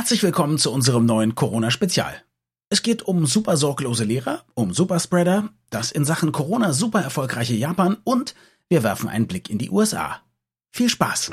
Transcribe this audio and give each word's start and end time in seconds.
Herzlich 0.00 0.22
willkommen 0.22 0.56
zu 0.56 0.72
unserem 0.72 1.04
neuen 1.04 1.34
Corona-Spezial. 1.34 2.22
Es 2.70 2.82
geht 2.82 3.02
um 3.02 3.26
super 3.26 3.58
sorglose 3.58 4.04
Lehrer, 4.04 4.44
um 4.54 4.72
Superspreader, 4.72 5.50
das 5.68 5.92
in 5.92 6.06
Sachen 6.06 6.32
Corona 6.32 6.72
super 6.72 7.02
erfolgreiche 7.02 7.52
Japan 7.52 7.98
und 8.04 8.34
wir 8.70 8.82
werfen 8.82 9.10
einen 9.10 9.26
Blick 9.26 9.50
in 9.50 9.58
die 9.58 9.68
USA. 9.68 10.22
Viel 10.70 10.88
Spaß! 10.88 11.28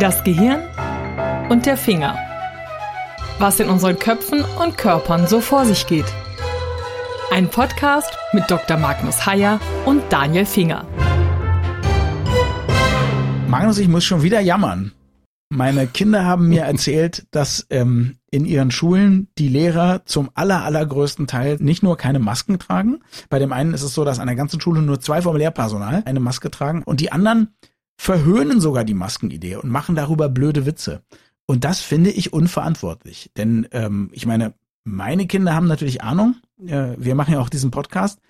Das 0.00 0.24
Gehirn 0.24 0.64
und 1.48 1.64
der 1.64 1.76
Finger. 1.76 2.18
Was 3.38 3.60
in 3.60 3.68
unseren 3.68 4.00
Köpfen 4.00 4.44
und 4.60 4.76
Körpern 4.76 5.28
so 5.28 5.40
vor 5.40 5.64
sich 5.64 5.86
geht. 5.86 6.12
Ein 7.30 7.48
Podcast 7.48 8.18
mit 8.32 8.50
Dr. 8.50 8.78
Magnus 8.78 9.24
Heyer 9.24 9.60
und 9.84 10.02
Daniel 10.10 10.44
Finger. 10.44 10.84
Magnus, 13.46 13.78
ich 13.78 13.86
muss 13.86 14.04
schon 14.04 14.24
wieder 14.24 14.40
jammern. 14.40 14.90
Meine 15.48 15.86
Kinder 15.86 16.24
haben 16.24 16.48
mir 16.48 16.62
erzählt, 16.64 17.26
dass 17.30 17.66
ähm, 17.70 18.16
in 18.30 18.44
ihren 18.44 18.70
Schulen 18.70 19.28
die 19.38 19.48
Lehrer 19.48 20.04
zum 20.04 20.30
aller, 20.34 20.64
allergrößten 20.64 21.26
Teil 21.26 21.56
nicht 21.60 21.82
nur 21.82 21.96
keine 21.96 22.18
Masken 22.18 22.58
tragen. 22.58 23.00
Bei 23.28 23.38
dem 23.38 23.52
einen 23.52 23.74
ist 23.74 23.82
es 23.82 23.94
so, 23.94 24.04
dass 24.04 24.18
an 24.18 24.26
der 24.26 24.36
ganzen 24.36 24.60
Schule 24.60 24.82
nur 24.82 25.00
zwei 25.00 25.22
vom 25.22 25.36
Lehrpersonal 25.36 26.02
eine 26.04 26.20
Maske 26.20 26.50
tragen 26.50 26.82
und 26.82 27.00
die 27.00 27.12
anderen 27.12 27.54
verhöhnen 27.96 28.60
sogar 28.60 28.84
die 28.84 28.94
Maskenidee 28.94 29.56
und 29.56 29.70
machen 29.70 29.94
darüber 29.94 30.28
blöde 30.28 30.66
Witze. 30.66 31.02
Und 31.46 31.64
das 31.64 31.80
finde 31.80 32.10
ich 32.10 32.32
unverantwortlich. 32.32 33.30
Denn 33.36 33.68
ähm, 33.70 34.10
ich 34.12 34.26
meine, 34.26 34.54
meine 34.84 35.26
Kinder 35.26 35.54
haben 35.54 35.68
natürlich 35.68 36.02
Ahnung. 36.02 36.36
Äh, 36.66 36.94
wir 36.98 37.14
machen 37.14 37.32
ja 37.32 37.40
auch 37.40 37.48
diesen 37.48 37.70
Podcast. 37.70 38.20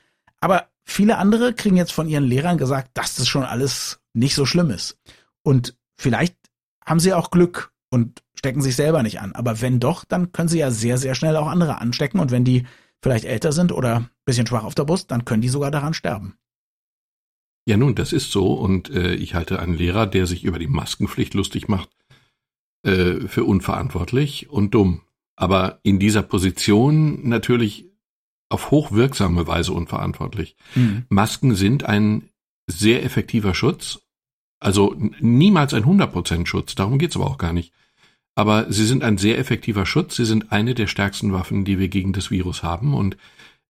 Aber 0.41 0.69
viele 0.85 1.19
andere 1.19 1.55
kriegen 1.55 1.77
jetzt 1.77 1.93
von 1.93 2.09
ihren 2.09 2.25
Lehrern 2.25 2.59
gesagt, 2.59 2.91
dass 2.95 3.17
das 3.17 3.27
schon 3.27 3.43
alles 3.43 4.01
nicht 4.13 4.35
so 4.35 4.47
schlimm 4.47 4.71
ist. 4.71 4.99
Und 5.43 5.77
vielleicht 5.97 6.37
haben 6.87 7.01
sie 7.01 7.13
auch 7.13 7.31
Glück 7.31 7.73
und 7.91 8.23
stecken 8.35 8.63
sich 8.63 8.77
selber 8.77 9.03
nicht 9.03 9.21
an. 9.21 9.33
Aber 9.33 9.61
wenn 9.61 9.81
doch, 9.81 10.05
dann 10.05 10.33
können 10.33 10.49
sie 10.49 10.59
ja 10.59 10.71
sehr, 10.71 10.99
sehr 10.99 11.15
schnell 11.15 11.37
auch 11.37 11.49
andere 11.49 11.81
anstecken. 11.81 12.21
Und 12.21 12.31
wenn 12.31 12.45
die 12.45 12.67
vielleicht 13.03 13.25
älter 13.25 13.53
sind 13.53 13.73
oder 13.73 13.97
ein 13.97 14.11
bisschen 14.25 14.47
schwach 14.47 14.65
auf 14.65 14.75
der 14.75 14.85
Brust, 14.85 15.11
dann 15.11 15.25
können 15.25 15.43
die 15.43 15.49
sogar 15.49 15.71
daran 15.71 15.95
sterben. 15.95 16.35
Ja, 17.69 17.77
nun, 17.77 17.95
das 17.95 18.13
ist 18.13 18.31
so. 18.31 18.55
Und 18.55 18.91
äh, 18.91 19.15
ich 19.15 19.35
halte 19.35 19.59
einen 19.59 19.75
Lehrer, 19.75 20.07
der 20.07 20.27
sich 20.27 20.45
über 20.45 20.59
die 20.59 20.69
Maskenpflicht 20.69 21.35
lustig 21.35 21.69
macht, 21.69 21.91
äh, 22.85 23.27
für 23.27 23.45
unverantwortlich 23.45 24.49
und 24.49 24.75
dumm. 24.75 25.03
Aber 25.37 25.81
in 25.83 25.99
dieser 25.99 26.23
Position 26.23 27.29
natürlich 27.29 27.91
auf 28.49 28.71
hochwirksame 28.71 29.47
Weise 29.47 29.73
unverantwortlich. 29.73 30.57
Mhm. 30.75 31.05
Masken 31.09 31.55
sind 31.57 31.85
ein 31.85 32.31
sehr 32.69 33.05
effektiver 33.05 33.55
Schutz 33.55 34.06
also 34.61 34.97
niemals 35.21 35.75
ein 35.75 35.85
100% 35.85 36.47
Schutz, 36.47 36.75
darum 36.75 36.99
geht's 36.99 37.17
aber 37.17 37.27
auch 37.27 37.39
gar 37.39 37.53
nicht. 37.53 37.73
Aber 38.35 38.71
sie 38.71 38.87
sind 38.87 39.03
ein 39.03 39.19
sehr 39.19 39.39
effektiver 39.39 39.87
Schutz, 39.87 40.17
sie 40.17 40.27
sind 40.27 40.53
eine 40.53 40.75
der 40.75 40.87
stärksten 40.87 41.33
Waffen, 41.33 41.65
die 41.65 41.79
wir 41.79 41.89
gegen 41.89 42.13
das 42.13 42.31
Virus 42.31 42.63
haben. 42.63 42.95
Und 42.95 43.17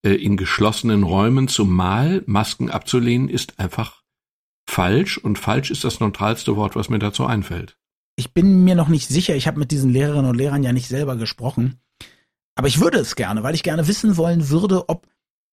äh, 0.02 0.14
in 0.14 0.36
geschlossenen 0.36 1.04
Räumen 1.04 1.48
zumal 1.48 2.22
Masken 2.26 2.70
abzulehnen, 2.70 3.28
ist 3.28 3.60
einfach 3.60 4.02
falsch. 4.68 5.18
Und 5.18 5.38
falsch 5.38 5.70
ist 5.70 5.84
das 5.84 6.00
neutralste 6.00 6.56
Wort, 6.56 6.74
was 6.74 6.88
mir 6.88 6.98
dazu 6.98 7.26
einfällt. 7.26 7.76
Ich 8.16 8.32
bin 8.32 8.64
mir 8.64 8.74
noch 8.74 8.88
nicht 8.88 9.08
sicher, 9.08 9.36
ich 9.36 9.46
habe 9.46 9.58
mit 9.58 9.70
diesen 9.70 9.90
Lehrerinnen 9.90 10.30
und 10.30 10.36
Lehrern 10.36 10.64
ja 10.64 10.72
nicht 10.72 10.88
selber 10.88 11.16
gesprochen. 11.16 11.80
Aber 12.56 12.66
ich 12.66 12.80
würde 12.80 12.98
es 12.98 13.14
gerne, 13.14 13.42
weil 13.42 13.54
ich 13.54 13.62
gerne 13.62 13.86
wissen 13.86 14.16
wollen 14.16 14.48
würde, 14.48 14.88
ob 14.88 15.06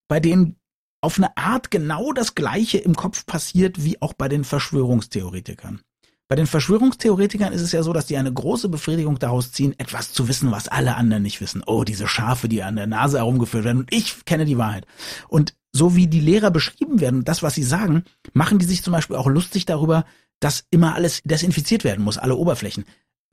bei 0.08 0.20
denen 0.20 0.56
auf 1.04 1.18
eine 1.18 1.36
Art 1.36 1.70
genau 1.70 2.14
das 2.14 2.34
Gleiche 2.34 2.78
im 2.78 2.96
Kopf 2.96 3.26
passiert 3.26 3.84
wie 3.84 4.02
auch 4.02 4.14
bei 4.14 4.30
den 4.30 4.44
Verschwörungstheoretikern. 4.44 5.82
Bei 6.30 6.38
den 6.38 6.48
Verschwörungstheoretikern 6.48 7.52
ist 7.52 7.62
es 7.62 7.74
ja 7.74 7.84
so, 7.84 7.92
dass 7.92 8.06
die 8.06 8.16
eine 8.16 8.32
große 8.32 8.70
Befriedigung 8.70 9.20
daraus 9.20 9.52
ziehen, 9.52 9.76
etwas 9.78 10.14
zu 10.14 10.30
wissen, 10.30 10.52
was 10.52 10.70
alle 10.70 10.96
anderen 10.96 11.22
nicht 11.22 11.42
wissen. 11.42 11.62
Oh, 11.68 11.84
diese 11.84 12.08
Schafe, 12.08 12.48
die 12.48 12.64
an 12.64 12.78
der 12.78 12.88
Nase 12.88 13.18
herumgeführt 13.18 13.66
werden 13.66 13.80
und 13.80 13.94
ich 13.94 14.24
kenne 14.24 14.46
die 14.46 14.58
Wahrheit. 14.58 14.88
Und 15.28 15.54
so 15.74 15.96
wie 15.96 16.08
die 16.08 16.22
Lehrer 16.22 16.52
beschrieben 16.52 17.02
werden, 17.02 17.26
das, 17.26 17.44
was 17.44 17.54
sie 17.54 17.64
sagen, 17.64 18.06
machen 18.32 18.58
die 18.58 18.66
sich 18.66 18.82
zum 18.82 18.94
Beispiel 18.94 19.18
auch 19.18 19.28
lustig 19.28 19.66
darüber, 19.66 20.06
dass 20.40 20.66
immer 20.72 20.96
alles 20.96 21.22
desinfiziert 21.24 21.84
werden 21.84 22.04
muss, 22.04 22.18
alle 22.18 22.36
Oberflächen. 22.36 22.86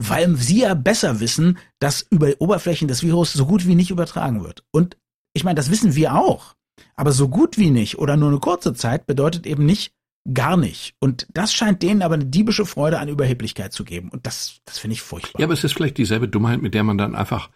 Weil 0.03 0.34
sie 0.37 0.62
ja 0.62 0.75
besser 0.75 1.21
wissen, 1.21 1.59
dass 1.78 2.03
über 2.11 2.33
Oberflächen 2.41 2.89
des 2.89 3.03
Virus 3.03 3.33
so 3.33 3.47
gut 3.47 3.67
wie 3.67 3.77
nicht 3.77 3.91
übertragen 3.91 4.43
wird. 4.43 4.65
Und 4.73 4.97
ich 5.34 5.44
meine, 5.44 5.55
das 5.56 5.71
wissen 5.71 5.94
wir 5.94 6.17
auch. 6.17 6.56
Aber 6.97 7.13
so 7.13 7.29
gut 7.29 7.59
wie 7.59 7.71
nicht 7.71 7.99
oder 7.99 8.17
nur 8.17 8.29
eine 8.29 8.39
kurze 8.41 8.75
Zeit 8.75 9.07
bedeutet 9.07 9.47
eben 9.47 9.65
nicht 9.65 9.93
gar 10.35 10.57
nicht. 10.57 10.95
Und 11.01 11.27
das 11.33 11.53
scheint 11.53 11.83
denen 11.83 12.03
aber 12.03 12.15
eine 12.15 12.27
diebische 12.27 12.67
Freude 12.67 12.99
an 12.99 13.09
Überheblichkeit 13.09 13.73
zu 13.73 13.85
geben. 13.85 14.11
Und 14.11 14.27
das, 14.27 14.61
das 14.65 14.79
finde 14.79 14.95
ich 14.95 15.03
furchtbar. 15.03 15.41
Ja, 15.41 15.47
aber 15.47 15.55
es 15.55 15.65
ist 15.65 15.73
vielleicht 15.73 15.99
dieselbe 15.99 16.29
Dummheit, 16.29 16.63
mit 16.63 16.75
der 16.75 16.85
man 16.85 16.99
dann 16.99 17.15
einfach 17.15 17.51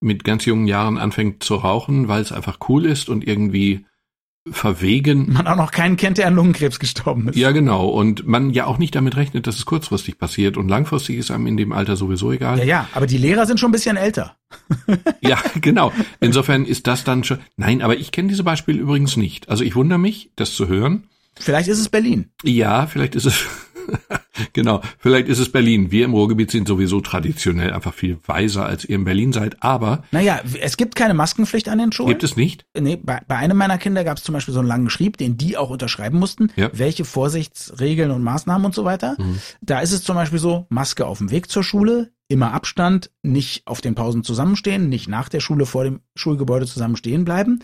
mit 0.00 0.24
ganz 0.24 0.44
jungen 0.44 0.66
Jahren 0.66 0.98
anfängt 0.98 1.42
zu 1.42 1.56
rauchen, 1.56 2.08
weil 2.08 2.22
es 2.22 2.32
einfach 2.32 2.58
cool 2.68 2.86
ist 2.86 3.08
und 3.08 3.26
irgendwie 3.26 3.84
verwegen. 4.48 5.32
Man 5.32 5.46
auch 5.46 5.56
noch 5.56 5.70
keinen 5.70 5.96
kennt, 5.96 6.18
der 6.18 6.26
an 6.26 6.34
Lungenkrebs 6.34 6.78
gestorben 6.78 7.28
ist. 7.28 7.36
Ja, 7.36 7.50
genau. 7.50 7.88
Und 7.88 8.26
man 8.26 8.50
ja 8.50 8.66
auch 8.66 8.78
nicht 8.78 8.94
damit 8.94 9.16
rechnet, 9.16 9.46
dass 9.46 9.56
es 9.56 9.66
kurzfristig 9.66 10.18
passiert. 10.18 10.56
Und 10.56 10.68
langfristig 10.68 11.16
ist 11.16 11.30
einem 11.30 11.46
in 11.46 11.56
dem 11.56 11.72
Alter 11.72 11.96
sowieso 11.96 12.32
egal. 12.32 12.58
Ja, 12.58 12.64
ja, 12.64 12.88
aber 12.94 13.06
die 13.06 13.18
Lehrer 13.18 13.46
sind 13.46 13.60
schon 13.60 13.68
ein 13.70 13.72
bisschen 13.72 13.96
älter. 13.96 14.36
ja, 15.20 15.38
genau. 15.60 15.92
Insofern 16.20 16.64
ist 16.64 16.86
das 16.86 17.04
dann 17.04 17.24
schon. 17.24 17.38
Nein, 17.56 17.82
aber 17.82 17.96
ich 17.96 18.12
kenne 18.12 18.28
diese 18.28 18.44
Beispiele 18.44 18.78
übrigens 18.78 19.16
nicht. 19.16 19.48
Also 19.48 19.62
ich 19.62 19.76
wundere 19.76 19.98
mich, 19.98 20.30
das 20.36 20.54
zu 20.54 20.68
hören. 20.68 21.04
Vielleicht 21.38 21.68
ist 21.68 21.78
es 21.78 21.88
Berlin. 21.88 22.30
Ja, 22.42 22.86
vielleicht 22.86 23.14
ist 23.14 23.26
es. 23.26 23.44
genau, 24.52 24.80
vielleicht 24.98 25.28
ist 25.28 25.38
es 25.38 25.50
Berlin. 25.50 25.90
Wir 25.90 26.04
im 26.04 26.14
Ruhrgebiet 26.14 26.50
sind 26.50 26.68
sowieso 26.68 27.00
traditionell 27.00 27.72
einfach 27.72 27.94
viel 27.94 28.18
weiser, 28.26 28.66
als 28.66 28.84
ihr 28.84 28.96
in 28.96 29.04
Berlin 29.04 29.32
seid, 29.32 29.62
aber. 29.62 30.04
Naja, 30.10 30.40
es 30.60 30.76
gibt 30.76 30.94
keine 30.94 31.14
Maskenpflicht 31.14 31.68
an 31.68 31.78
den 31.78 31.92
Schulen. 31.92 32.10
Gibt 32.10 32.24
es 32.24 32.36
nicht? 32.36 32.66
Nee, 32.78 32.96
bei, 32.96 33.20
bei 33.26 33.36
einem 33.36 33.56
meiner 33.56 33.78
Kinder 33.78 34.04
gab 34.04 34.18
es 34.18 34.24
zum 34.24 34.32
Beispiel 34.32 34.54
so 34.54 34.60
einen 34.60 34.68
langen 34.68 34.90
Schrieb, 34.90 35.16
den 35.16 35.36
die 35.36 35.56
auch 35.56 35.70
unterschreiben 35.70 36.18
mussten, 36.18 36.50
ja. 36.56 36.70
welche 36.72 37.04
Vorsichtsregeln 37.04 38.10
und 38.10 38.22
Maßnahmen 38.22 38.64
und 38.64 38.74
so 38.74 38.84
weiter. 38.84 39.16
Mhm. 39.18 39.38
Da 39.60 39.80
ist 39.80 39.92
es 39.92 40.02
zum 40.02 40.16
Beispiel 40.16 40.38
so, 40.38 40.66
Maske 40.68 41.06
auf 41.06 41.18
dem 41.18 41.30
Weg 41.30 41.50
zur 41.50 41.62
Schule, 41.62 42.12
immer 42.28 42.52
Abstand, 42.52 43.10
nicht 43.22 43.66
auf 43.66 43.80
den 43.80 43.94
Pausen 43.94 44.22
zusammenstehen, 44.22 44.88
nicht 44.88 45.08
nach 45.08 45.28
der 45.28 45.40
Schule 45.40 45.66
vor 45.66 45.84
dem 45.84 46.00
Schulgebäude 46.14 46.66
zusammen 46.66 46.96
stehen 46.96 47.24
bleiben. 47.24 47.60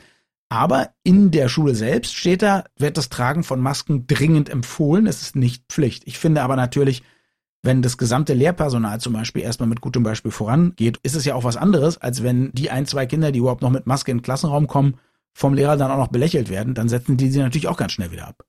Aber 0.49 0.91
in 1.03 1.31
der 1.31 1.49
Schule 1.49 1.75
selbst 1.75 2.15
steht 2.15 2.43
da, 2.43 2.65
wird 2.79 2.97
das 2.97 3.09
Tragen 3.09 3.43
von 3.43 3.61
Masken 3.61 4.07
dringend 4.07 4.49
empfohlen. 4.49 5.07
Es 5.07 5.23
ist 5.23 5.37
nicht 5.37 5.65
Pflicht. 5.69 6.05
Ich 6.07 6.19
finde 6.19 6.43
aber 6.43 6.55
natürlich, 6.55 7.03
wenn 7.63 7.83
das 7.83 7.99
gesamte 7.99 8.33
Lehrpersonal 8.33 9.01
zum 9.01 9.13
Beispiel 9.13 9.43
erstmal 9.43 9.69
mit 9.69 9.81
gutem 9.81 10.05
Beispiel 10.05 10.31
vorangeht, 10.31 10.99
ist 11.03 11.17
es 11.17 11.25
ja 11.25 11.35
auch 11.35 11.43
was 11.43 11.57
anderes, 11.57 11.99
als 11.99 12.23
wenn 12.23 12.53
die 12.53 12.71
ein, 12.71 12.87
zwei 12.87 13.07
Kinder, 13.07 13.33
die 13.33 13.41
überhaupt 13.41 13.63
noch 13.63 13.71
mit 13.71 13.87
Maske 13.87 14.13
in 14.13 14.19
den 14.19 14.23
Klassenraum 14.23 14.69
kommen, 14.69 14.99
vom 15.35 15.53
Lehrer 15.53 15.77
dann 15.77 15.91
auch 15.91 15.99
noch 15.99 16.09
belächelt 16.09 16.49
werden, 16.49 16.75
dann 16.75 16.89
setzen 16.89 17.17
die 17.17 17.31
sie 17.31 17.41
natürlich 17.41 17.69
auch 17.69 17.77
ganz 17.77 17.93
schnell 17.93 18.13
wieder 18.13 18.29
ab. 18.29 18.45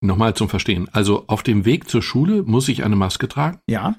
Nochmal 0.00 0.34
zum 0.34 0.48
Verstehen. 0.48 0.88
Also 0.92 1.24
auf 1.26 1.42
dem 1.42 1.64
Weg 1.64 1.88
zur 1.88 2.02
Schule 2.02 2.42
muss 2.42 2.68
ich 2.68 2.84
eine 2.84 2.96
Maske 2.96 3.28
tragen? 3.28 3.58
Ja. 3.68 3.96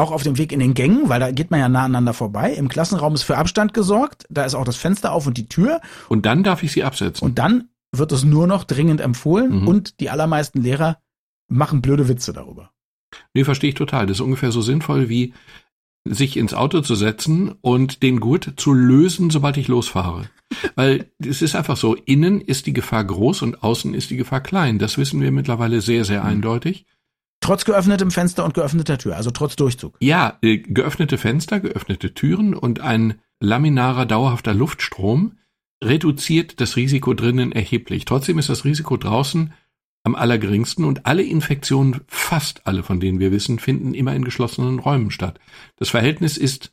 Auch 0.00 0.12
auf 0.12 0.22
dem 0.22 0.38
Weg 0.38 0.50
in 0.50 0.60
den 0.60 0.72
Gängen, 0.72 1.10
weil 1.10 1.20
da 1.20 1.30
geht 1.30 1.50
man 1.50 1.60
ja 1.60 1.68
nah 1.68 1.80
aneinander 1.80 2.14
vorbei. 2.14 2.54
Im 2.54 2.68
Klassenraum 2.70 3.14
ist 3.14 3.22
für 3.22 3.36
Abstand 3.36 3.74
gesorgt. 3.74 4.24
Da 4.30 4.46
ist 4.46 4.54
auch 4.54 4.64
das 4.64 4.76
Fenster 4.76 5.12
auf 5.12 5.26
und 5.26 5.36
die 5.36 5.46
Tür. 5.46 5.82
Und 6.08 6.24
dann 6.24 6.42
darf 6.42 6.62
ich 6.62 6.72
sie 6.72 6.84
absetzen. 6.84 7.22
Und 7.22 7.38
dann 7.38 7.68
wird 7.92 8.10
es 8.10 8.24
nur 8.24 8.46
noch 8.46 8.64
dringend 8.64 9.02
empfohlen 9.02 9.60
mhm. 9.60 9.68
und 9.68 10.00
die 10.00 10.08
allermeisten 10.08 10.62
Lehrer 10.62 11.02
machen 11.48 11.82
blöde 11.82 12.08
Witze 12.08 12.32
darüber. 12.32 12.70
Nee, 13.34 13.44
verstehe 13.44 13.68
ich 13.68 13.74
total. 13.74 14.06
Das 14.06 14.16
ist 14.16 14.22
ungefähr 14.22 14.52
so 14.52 14.62
sinnvoll 14.62 15.10
wie 15.10 15.34
sich 16.08 16.38
ins 16.38 16.54
Auto 16.54 16.80
zu 16.80 16.94
setzen 16.94 17.54
und 17.60 18.02
den 18.02 18.20
Gurt 18.20 18.54
zu 18.56 18.72
lösen, 18.72 19.28
sobald 19.28 19.58
ich 19.58 19.68
losfahre. 19.68 20.30
Weil 20.76 21.10
es 21.18 21.42
ist 21.42 21.54
einfach 21.54 21.76
so, 21.76 21.94
innen 21.94 22.40
ist 22.40 22.66
die 22.66 22.72
Gefahr 22.72 23.04
groß 23.04 23.42
und 23.42 23.62
außen 23.62 23.92
ist 23.92 24.08
die 24.08 24.16
Gefahr 24.16 24.40
klein. 24.40 24.78
Das 24.78 24.96
wissen 24.96 25.20
wir 25.20 25.30
mittlerweile 25.30 25.82
sehr, 25.82 26.06
sehr 26.06 26.22
mhm. 26.22 26.28
eindeutig. 26.28 26.86
Trotz 27.40 27.64
geöffnetem 27.64 28.10
Fenster 28.10 28.44
und 28.44 28.54
geöffneter 28.54 28.98
Tür, 28.98 29.16
also 29.16 29.30
trotz 29.30 29.56
Durchzug. 29.56 29.96
Ja, 30.00 30.38
äh, 30.42 30.58
geöffnete 30.58 31.16
Fenster, 31.16 31.60
geöffnete 31.60 32.12
Türen 32.12 32.54
und 32.54 32.80
ein 32.80 33.14
laminarer, 33.40 34.04
dauerhafter 34.04 34.52
Luftstrom 34.52 35.38
reduziert 35.82 36.60
das 36.60 36.76
Risiko 36.76 37.14
drinnen 37.14 37.52
erheblich. 37.52 38.04
Trotzdem 38.04 38.38
ist 38.38 38.50
das 38.50 38.64
Risiko 38.64 38.98
draußen 38.98 39.54
am 40.02 40.14
allergeringsten 40.14 40.84
und 40.84 41.06
alle 41.06 41.22
Infektionen, 41.22 42.00
fast 42.06 42.66
alle 42.66 42.82
von 42.82 43.00
denen 43.00 43.20
wir 43.20 43.32
wissen, 43.32 43.58
finden 43.58 43.94
immer 43.94 44.14
in 44.14 44.24
geschlossenen 44.24 44.78
Räumen 44.78 45.10
statt. 45.10 45.40
Das 45.76 45.90
Verhältnis 45.90 46.36
ist 46.36 46.72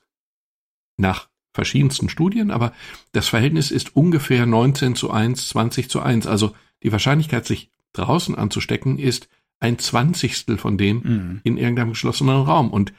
nach 0.97 1.29
verschiedensten 1.53 2.09
Studien, 2.09 2.51
aber 2.51 2.73
das 3.13 3.27
Verhältnis 3.27 3.71
ist 3.71 3.95
ungefähr 3.95 4.45
19 4.45 4.95
zu 4.95 5.11
1, 5.11 5.49
20 5.49 5.89
zu 5.89 6.01
1. 6.01 6.27
Also 6.27 6.53
die 6.83 6.91
Wahrscheinlichkeit, 6.91 7.45
sich 7.45 7.71
draußen 7.93 8.35
anzustecken, 8.35 8.99
ist 8.99 9.27
ein 9.59 9.79
Zwanzigstel 9.79 10.57
von 10.57 10.77
dem 10.77 11.01
mhm. 11.03 11.41
in 11.43 11.57
irgendeinem 11.57 11.89
geschlossenen 11.89 12.41
Raum. 12.41 12.71
Und 12.71 12.93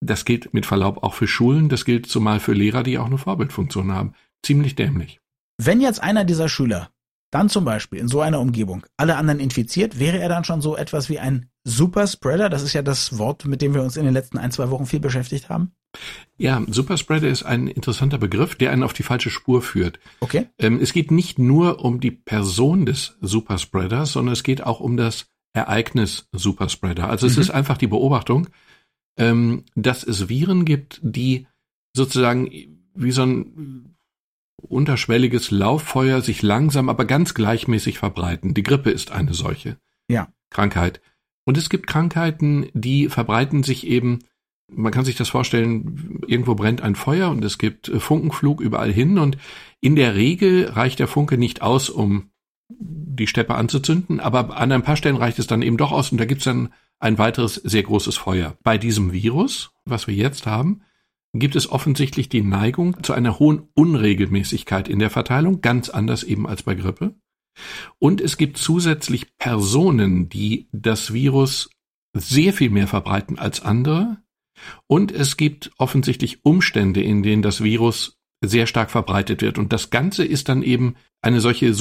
das 0.00 0.24
gilt 0.24 0.54
mit 0.54 0.66
Verlaub 0.66 1.02
auch 1.02 1.14
für 1.14 1.26
Schulen, 1.26 1.68
das 1.68 1.84
gilt 1.84 2.06
zumal 2.06 2.40
für 2.40 2.52
Lehrer, 2.52 2.82
die 2.82 2.98
auch 2.98 3.06
eine 3.06 3.18
Vorbildfunktion 3.18 3.92
haben. 3.92 4.14
Ziemlich 4.42 4.74
dämlich. 4.74 5.20
Wenn 5.56 5.80
jetzt 5.80 6.02
einer 6.02 6.24
dieser 6.24 6.48
Schüler 6.48 6.90
dann 7.34 7.48
zum 7.48 7.64
Beispiel 7.64 7.98
in 7.98 8.06
so 8.06 8.20
einer 8.20 8.38
Umgebung 8.38 8.86
alle 8.96 9.16
anderen 9.16 9.40
infiziert, 9.40 9.98
wäre 9.98 10.18
er 10.18 10.28
dann 10.28 10.44
schon 10.44 10.60
so 10.60 10.76
etwas 10.76 11.08
wie 11.08 11.18
ein 11.18 11.50
Superspreader, 11.64 12.48
das 12.48 12.62
ist 12.62 12.74
ja 12.74 12.82
das 12.82 13.18
Wort, 13.18 13.44
mit 13.46 13.60
dem 13.60 13.74
wir 13.74 13.82
uns 13.82 13.96
in 13.96 14.04
den 14.04 14.14
letzten 14.14 14.38
ein, 14.38 14.52
zwei 14.52 14.70
Wochen 14.70 14.86
viel 14.86 15.00
beschäftigt 15.00 15.48
haben. 15.48 15.72
Ja, 16.36 16.62
Superspreader 16.68 17.28
ist 17.28 17.42
ein 17.42 17.66
interessanter 17.66 18.18
Begriff, 18.18 18.54
der 18.54 18.70
einen 18.70 18.84
auf 18.84 18.92
die 18.92 19.02
falsche 19.02 19.30
Spur 19.30 19.62
führt. 19.62 19.98
Okay. 20.20 20.46
Ähm, 20.58 20.78
es 20.80 20.92
geht 20.92 21.10
nicht 21.10 21.38
nur 21.40 21.84
um 21.84 21.98
die 21.98 22.12
Person 22.12 22.86
des 22.86 23.16
Superspreaders, 23.20 24.12
sondern 24.12 24.34
es 24.34 24.44
geht 24.44 24.62
auch 24.62 24.78
um 24.78 24.96
das 24.96 25.26
Ereignis 25.54 26.28
Superspreader. 26.32 27.08
Also 27.08 27.26
es 27.26 27.36
Mhm. 27.36 27.42
ist 27.42 27.50
einfach 27.50 27.78
die 27.78 27.86
Beobachtung, 27.86 28.48
ähm, 29.16 29.64
dass 29.74 30.02
es 30.04 30.28
Viren 30.28 30.64
gibt, 30.64 31.00
die 31.02 31.46
sozusagen 31.96 32.50
wie 32.94 33.12
so 33.12 33.22
ein 33.22 33.96
unterschwelliges 34.60 35.50
Lauffeuer 35.50 36.20
sich 36.20 36.42
langsam, 36.42 36.88
aber 36.88 37.04
ganz 37.04 37.34
gleichmäßig 37.34 37.98
verbreiten. 37.98 38.54
Die 38.54 38.62
Grippe 38.62 38.90
ist 38.90 39.12
eine 39.12 39.34
solche 39.34 39.78
Ja. 40.08 40.28
Krankheit. 40.50 41.00
Und 41.44 41.56
es 41.58 41.68
gibt 41.68 41.86
Krankheiten, 41.86 42.66
die 42.72 43.08
verbreiten 43.08 43.62
sich 43.62 43.86
eben, 43.86 44.20
man 44.72 44.92
kann 44.92 45.04
sich 45.04 45.16
das 45.16 45.28
vorstellen, 45.28 46.20
irgendwo 46.26 46.54
brennt 46.54 46.80
ein 46.80 46.94
Feuer 46.94 47.30
und 47.30 47.44
es 47.44 47.58
gibt 47.58 47.88
äh, 47.88 48.00
Funkenflug 48.00 48.60
überall 48.60 48.92
hin 48.92 49.18
und 49.18 49.36
in 49.80 49.94
der 49.94 50.14
Regel 50.14 50.66
reicht 50.70 50.98
der 50.98 51.08
Funke 51.08 51.36
nicht 51.38 51.60
aus, 51.62 51.90
um 51.90 52.30
die 53.14 53.26
Steppe 53.26 53.54
anzuzünden, 53.54 54.20
aber 54.20 54.56
an 54.56 54.72
ein 54.72 54.82
paar 54.82 54.96
Stellen 54.96 55.16
reicht 55.16 55.38
es 55.38 55.46
dann 55.46 55.62
eben 55.62 55.76
doch 55.76 55.92
aus 55.92 56.12
und 56.12 56.18
da 56.18 56.24
gibt 56.24 56.40
es 56.40 56.44
dann 56.44 56.72
ein 56.98 57.18
weiteres 57.18 57.54
sehr 57.56 57.82
großes 57.82 58.16
Feuer. 58.16 58.56
Bei 58.62 58.78
diesem 58.78 59.12
Virus, 59.12 59.72
was 59.84 60.06
wir 60.06 60.14
jetzt 60.14 60.46
haben, 60.46 60.82
gibt 61.34 61.56
es 61.56 61.70
offensichtlich 61.70 62.28
die 62.28 62.42
Neigung 62.42 63.02
zu 63.02 63.12
einer 63.12 63.38
hohen 63.38 63.68
Unregelmäßigkeit 63.74 64.88
in 64.88 65.00
der 65.00 65.10
Verteilung, 65.10 65.60
ganz 65.60 65.88
anders 65.88 66.22
eben 66.22 66.46
als 66.46 66.62
bei 66.62 66.74
Grippe. 66.74 67.14
Und 67.98 68.20
es 68.20 68.36
gibt 68.36 68.56
zusätzlich 68.56 69.36
Personen, 69.36 70.28
die 70.28 70.68
das 70.72 71.12
Virus 71.12 71.70
sehr 72.16 72.52
viel 72.52 72.70
mehr 72.70 72.86
verbreiten 72.86 73.38
als 73.38 73.60
andere. 73.60 74.18
Und 74.86 75.12
es 75.12 75.36
gibt 75.36 75.72
offensichtlich 75.78 76.44
Umstände, 76.44 77.02
in 77.02 77.22
denen 77.22 77.42
das 77.42 77.62
Virus 77.62 78.16
sehr 78.40 78.66
stark 78.66 78.90
verbreitet 78.90 79.42
wird. 79.42 79.58
Und 79.58 79.72
das 79.72 79.90
Ganze 79.90 80.24
ist 80.24 80.48
dann 80.48 80.62
eben 80.62 80.94
eine 81.20 81.40
solche 81.40 81.74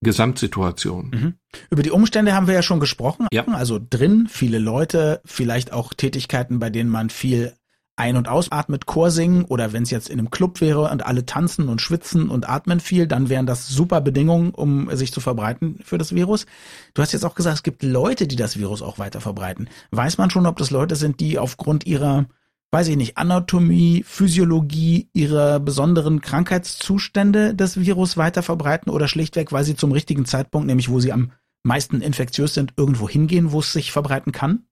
Superspreader-Gesamtsituation. 0.00 1.10
Mhm. 1.10 1.34
Über 1.70 1.82
die 1.82 1.90
Umstände 1.90 2.34
haben 2.34 2.46
wir 2.46 2.54
ja 2.54 2.62
schon 2.62 2.80
gesprochen. 2.80 3.26
Ja. 3.32 3.46
Also 3.48 3.78
drin, 3.78 4.26
viele 4.28 4.58
Leute, 4.58 5.20
vielleicht 5.24 5.72
auch 5.72 5.94
Tätigkeiten, 5.94 6.58
bei 6.58 6.70
denen 6.70 6.90
man 6.90 7.10
viel 7.10 7.54
ein- 7.96 8.16
und 8.16 8.28
ausatmet, 8.28 8.86
Chor 8.86 9.10
singen 9.10 9.44
oder 9.44 9.74
wenn 9.74 9.82
es 9.82 9.90
jetzt 9.90 10.08
in 10.08 10.18
einem 10.18 10.30
Club 10.30 10.62
wäre 10.62 10.90
und 10.90 11.04
alle 11.04 11.26
tanzen 11.26 11.68
und 11.68 11.82
schwitzen 11.82 12.30
und 12.30 12.48
atmen 12.48 12.80
viel, 12.80 13.06
dann 13.06 13.28
wären 13.28 13.44
das 13.44 13.68
super 13.68 14.00
Bedingungen, 14.00 14.52
um 14.52 14.94
sich 14.96 15.12
zu 15.12 15.20
verbreiten 15.20 15.80
für 15.84 15.98
das 15.98 16.14
Virus. 16.14 16.46
Du 16.94 17.02
hast 17.02 17.12
jetzt 17.12 17.26
auch 17.26 17.34
gesagt, 17.34 17.56
es 17.56 17.62
gibt 17.62 17.82
Leute, 17.82 18.26
die 18.26 18.36
das 18.36 18.58
Virus 18.58 18.80
auch 18.80 18.98
weiter 18.98 19.20
verbreiten. 19.20 19.68
Weiß 19.90 20.16
man 20.16 20.30
schon, 20.30 20.46
ob 20.46 20.56
das 20.56 20.70
Leute 20.70 20.96
sind, 20.96 21.20
die 21.20 21.38
aufgrund 21.38 21.86
ihrer, 21.86 22.24
weiß 22.70 22.88
ich 22.88 22.96
nicht, 22.96 23.18
Anatomie, 23.18 24.04
Physiologie, 24.06 25.08
ihrer 25.12 25.58
besonderen 25.60 26.20
Krankheitszustände 26.20 27.54
das 27.54 27.80
Virus 27.80 28.16
weiter 28.16 28.42
verbreiten 28.42 28.90
oder 28.90 29.08
schlichtweg, 29.08 29.52
weil 29.52 29.64
sie 29.64 29.76
zum 29.76 29.92
richtigen 29.92 30.24
Zeitpunkt, 30.24 30.66
nämlich 30.66 30.88
wo 30.88 31.00
sie 31.00 31.12
am 31.12 31.32
meisten 31.62 32.00
infektiös 32.00 32.54
sind, 32.54 32.74
irgendwo 32.76 33.08
hingehen, 33.08 33.52
wo 33.52 33.60
es 33.60 33.72
sich 33.72 33.92
verbreiten 33.92 34.32
kann? 34.32 34.64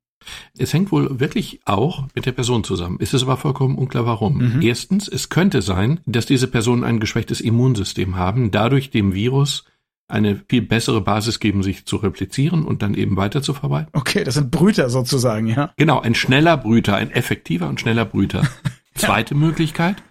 Es 0.56 0.72
hängt 0.72 0.90
wohl 0.90 1.20
wirklich 1.20 1.60
auch 1.64 2.06
mit 2.14 2.26
der 2.26 2.32
Person 2.32 2.64
zusammen. 2.64 2.98
Es 3.00 3.14
ist 3.14 3.22
aber 3.22 3.36
vollkommen 3.36 3.76
unklar, 3.76 4.06
warum. 4.06 4.56
Mhm. 4.56 4.62
Erstens, 4.62 5.08
es 5.08 5.28
könnte 5.28 5.62
sein, 5.62 6.00
dass 6.06 6.26
diese 6.26 6.48
Personen 6.48 6.84
ein 6.84 7.00
geschwächtes 7.00 7.40
Immunsystem 7.40 8.16
haben, 8.16 8.50
dadurch 8.50 8.90
dem 8.90 9.14
Virus 9.14 9.64
eine 10.08 10.42
viel 10.48 10.62
bessere 10.62 11.02
Basis 11.02 11.38
geben, 11.38 11.62
sich 11.62 11.84
zu 11.84 11.96
replizieren 11.96 12.64
und 12.64 12.82
dann 12.82 12.94
eben 12.94 13.16
weiter 13.16 13.42
zu 13.42 13.52
verbreiten. 13.52 13.90
Okay, 13.92 14.24
das 14.24 14.34
sind 14.34 14.50
Brüter 14.50 14.88
sozusagen, 14.88 15.46
ja. 15.46 15.72
Genau, 15.76 16.00
ein 16.00 16.14
schneller 16.14 16.56
Brüter, 16.56 16.96
ein 16.96 17.10
effektiver 17.10 17.68
und 17.68 17.78
schneller 17.80 18.06
Brüter. 18.06 18.42
Zweite 18.94 19.34
Möglichkeit, 19.34 20.02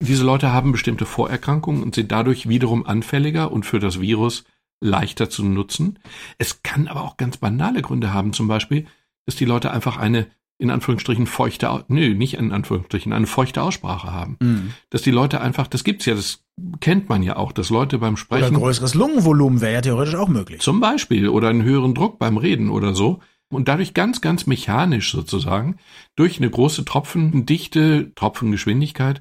diese 0.00 0.24
Leute 0.24 0.52
haben 0.52 0.72
bestimmte 0.72 1.06
Vorerkrankungen 1.06 1.82
und 1.82 1.94
sind 1.94 2.12
dadurch 2.12 2.48
wiederum 2.48 2.86
anfälliger 2.86 3.50
und 3.50 3.64
für 3.64 3.80
das 3.80 4.00
Virus 4.00 4.44
leichter 4.80 5.30
zu 5.30 5.42
nutzen. 5.42 5.98
Es 6.36 6.62
kann 6.62 6.86
aber 6.86 7.02
auch 7.02 7.16
ganz 7.16 7.38
banale 7.38 7.80
Gründe 7.80 8.12
haben, 8.12 8.34
zum 8.34 8.46
Beispiel, 8.46 8.86
dass 9.24 9.36
die 9.36 9.46
Leute 9.46 9.70
einfach 9.70 9.96
eine, 9.96 10.26
in 10.58 10.70
Anführungsstrichen, 10.70 11.26
feuchte, 11.26 11.84
nö, 11.88 12.14
nicht 12.14 12.34
in 12.34 12.52
Anführungsstrichen, 12.52 13.12
eine 13.12 13.26
feuchte 13.26 13.62
Aussprache 13.62 14.12
haben. 14.12 14.36
Mhm. 14.40 14.72
Dass 14.90 15.02
die 15.02 15.10
Leute 15.10 15.40
einfach, 15.40 15.66
das 15.66 15.84
gibt's 15.84 16.06
ja, 16.06 16.14
das 16.14 16.44
kennt 16.80 17.08
man 17.08 17.22
ja 17.22 17.36
auch, 17.36 17.52
dass 17.52 17.68
Leute 17.68 17.98
beim 17.98 18.14
Oder 18.14 18.16
Sprechen 18.16 18.56
größeres 18.56 18.94
Lungenvolumen 18.94 19.60
wäre 19.60 19.74
ja 19.74 19.80
theoretisch 19.82 20.14
auch 20.14 20.28
möglich. 20.28 20.62
zum 20.62 20.80
Beispiel 20.80 21.28
oder 21.28 21.48
einen 21.48 21.62
höheren 21.62 21.94
Druck 21.94 22.18
beim 22.18 22.38
Reden 22.38 22.70
oder 22.70 22.94
so 22.94 23.20
und 23.50 23.68
dadurch 23.68 23.94
ganz, 23.94 24.20
ganz 24.20 24.46
mechanisch 24.46 25.12
sozusagen 25.12 25.76
durch 26.16 26.38
eine 26.38 26.50
große 26.50 26.84
Tropfendichte, 26.84 28.12
Tropfengeschwindigkeit 28.14 29.20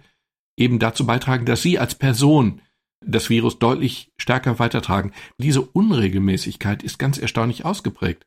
eben 0.58 0.80
dazu 0.80 1.06
beitragen, 1.06 1.46
dass 1.46 1.62
Sie 1.62 1.78
als 1.80 1.96
Person 1.96 2.62
das 3.06 3.30
Virus 3.30 3.60
deutlich 3.60 4.12
stärker 4.18 4.58
weitertragen. 4.58 5.12
Diese 5.38 5.62
Unregelmäßigkeit 5.62 6.82
ist 6.82 6.98
ganz 6.98 7.18
erstaunlich 7.18 7.66
ausgeprägt. 7.66 8.26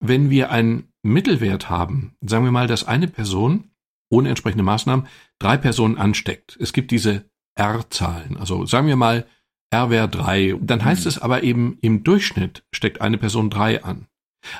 Wenn 0.00 0.30
wir 0.30 0.50
einen 0.50 0.92
Mittelwert 1.02 1.70
haben, 1.70 2.16
sagen 2.20 2.44
wir 2.44 2.52
mal, 2.52 2.66
dass 2.66 2.84
eine 2.84 3.08
Person 3.08 3.70
ohne 4.10 4.28
entsprechende 4.28 4.64
Maßnahmen 4.64 5.06
drei 5.38 5.56
Personen 5.56 5.98
ansteckt. 5.98 6.56
Es 6.60 6.72
gibt 6.72 6.90
diese 6.90 7.28
R-Zahlen. 7.56 8.36
Also 8.36 8.64
sagen 8.66 8.86
wir 8.86 8.96
mal, 8.96 9.26
R 9.70 9.90
wäre 9.90 10.08
drei. 10.08 10.56
Dann 10.60 10.84
heißt 10.84 11.06
es 11.06 11.18
aber 11.18 11.42
eben, 11.42 11.78
im 11.82 12.04
Durchschnitt 12.04 12.64
steckt 12.72 13.00
eine 13.00 13.18
Person 13.18 13.50
drei 13.50 13.84
an. 13.84 14.06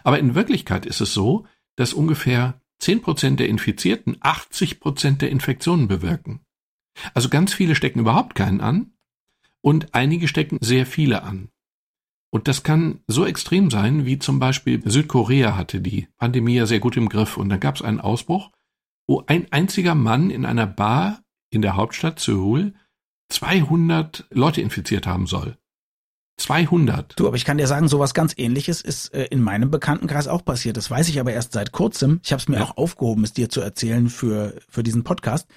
Aber 0.05 0.19
in 0.19 0.35
Wirklichkeit 0.35 0.85
ist 0.87 1.01
es 1.01 1.15
so, 1.15 1.47
dass 1.77 1.95
ungefähr 1.95 2.61
10% 2.83 3.37
der 3.37 3.49
Infizierten 3.49 4.17
80% 4.17 5.19
der 5.19 5.31
Infektionen 5.31 5.89
bewirken. 5.89 6.41
Also 7.15 7.29
ganz 7.29 7.55
viele 7.55 7.75
stecken 7.75 8.01
überhaupt 8.01 8.35
keinen 8.35 8.61
an 8.61 8.93
und 9.61 9.95
einige 9.95 10.29
stecken 10.29 10.59
sehr 10.61 10.85
viele 10.85 11.23
an. 11.23 11.51
Und 12.31 12.47
das 12.47 12.63
kann 12.63 13.01
so 13.07 13.25
extrem 13.25 13.71
sein, 13.71 14.05
wie 14.05 14.19
zum 14.19 14.39
Beispiel 14.39 14.83
Südkorea 14.85 15.57
hatte 15.57 15.81
die 15.81 16.09
Pandemie 16.19 16.57
ja 16.57 16.67
sehr 16.67 16.81
gut 16.81 16.97
im 16.97 17.09
Griff 17.09 17.37
und 17.37 17.49
dann 17.49 17.61
gab 17.61 17.77
es 17.77 17.83
einen 17.83 18.01
Ausbruch, 18.01 18.51
wo 19.07 19.25
ein 19.27 19.47
einziger 19.51 19.95
Mann 19.95 20.29
in 20.31 20.45
einer 20.45 20.67
Bar 20.67 21.23
in 21.51 21.63
der 21.63 21.77
Hauptstadt 21.77 22.21
Seoul 22.21 22.75
200 23.31 24.27
Leute 24.31 24.61
infiziert 24.61 25.07
haben 25.07 25.27
soll. 25.27 25.57
200. 26.39 27.19
Du, 27.19 27.27
aber 27.27 27.37
ich 27.37 27.45
kann 27.45 27.59
dir 27.59 27.67
sagen, 27.67 27.89
sowas 27.89 28.15
ganz 28.15 28.33
ähnliches 28.37 28.81
ist 28.81 29.13
äh, 29.13 29.25
in 29.25 29.43
meinem 29.43 29.71
Bekanntenkreis 29.71 30.29
auch 30.29 30.45
passiert. 30.45 30.77
Das 30.77 30.91
weiß 30.91 31.09
ich 31.09 31.19
aber 31.19 31.33
erst 31.33 31.53
seit 31.53 31.73
kurzem. 31.73 32.21
Ich 32.23 32.31
habe 32.33 32.41
es 32.41 32.49
mir 32.49 32.57
Ja. 32.59 32.65
auch 32.65 32.77
aufgehoben, 32.77 33.25
es 33.25 33.33
dir 33.33 33.49
zu 33.49 33.61
erzählen 33.61 34.09
für, 34.09 34.55
für 34.69 34.83
diesen 34.85 35.03
Podcast. 35.03 35.49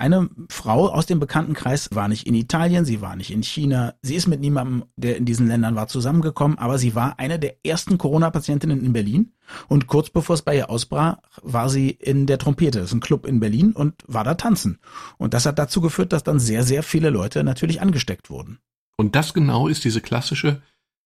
Eine 0.00 0.30
Frau 0.48 0.88
aus 0.88 1.04
dem 1.04 1.20
Bekanntenkreis 1.20 1.90
war 1.92 2.08
nicht 2.08 2.26
in 2.26 2.32
Italien, 2.32 2.86
sie 2.86 3.02
war 3.02 3.16
nicht 3.16 3.30
in 3.30 3.42
China, 3.42 3.92
sie 4.00 4.14
ist 4.14 4.28
mit 4.28 4.40
niemandem, 4.40 4.84
der 4.96 5.18
in 5.18 5.26
diesen 5.26 5.46
Ländern 5.46 5.74
war, 5.74 5.88
zusammengekommen, 5.88 6.56
aber 6.56 6.78
sie 6.78 6.94
war 6.94 7.18
eine 7.18 7.38
der 7.38 7.66
ersten 7.66 7.98
Corona-Patientinnen 7.98 8.82
in 8.82 8.94
Berlin 8.94 9.32
und 9.68 9.88
kurz 9.88 10.08
bevor 10.08 10.32
es 10.32 10.40
bei 10.40 10.56
ihr 10.56 10.70
ausbrach, 10.70 11.18
war 11.42 11.68
sie 11.68 11.90
in 11.90 12.24
der 12.24 12.38
Trompete, 12.38 12.78
das 12.78 12.88
ist 12.88 12.94
ein 12.94 13.00
Club 13.00 13.26
in 13.26 13.40
Berlin 13.40 13.72
und 13.72 13.94
war 14.06 14.24
da 14.24 14.36
tanzen. 14.36 14.78
Und 15.18 15.34
das 15.34 15.44
hat 15.44 15.58
dazu 15.58 15.82
geführt, 15.82 16.14
dass 16.14 16.22
dann 16.22 16.38
sehr, 16.38 16.62
sehr 16.62 16.82
viele 16.82 17.10
Leute 17.10 17.44
natürlich 17.44 17.82
angesteckt 17.82 18.30
wurden. 18.30 18.58
Und 18.96 19.14
das 19.14 19.34
genau 19.34 19.68
ist 19.68 19.84
diese 19.84 20.00
klassische 20.00 20.62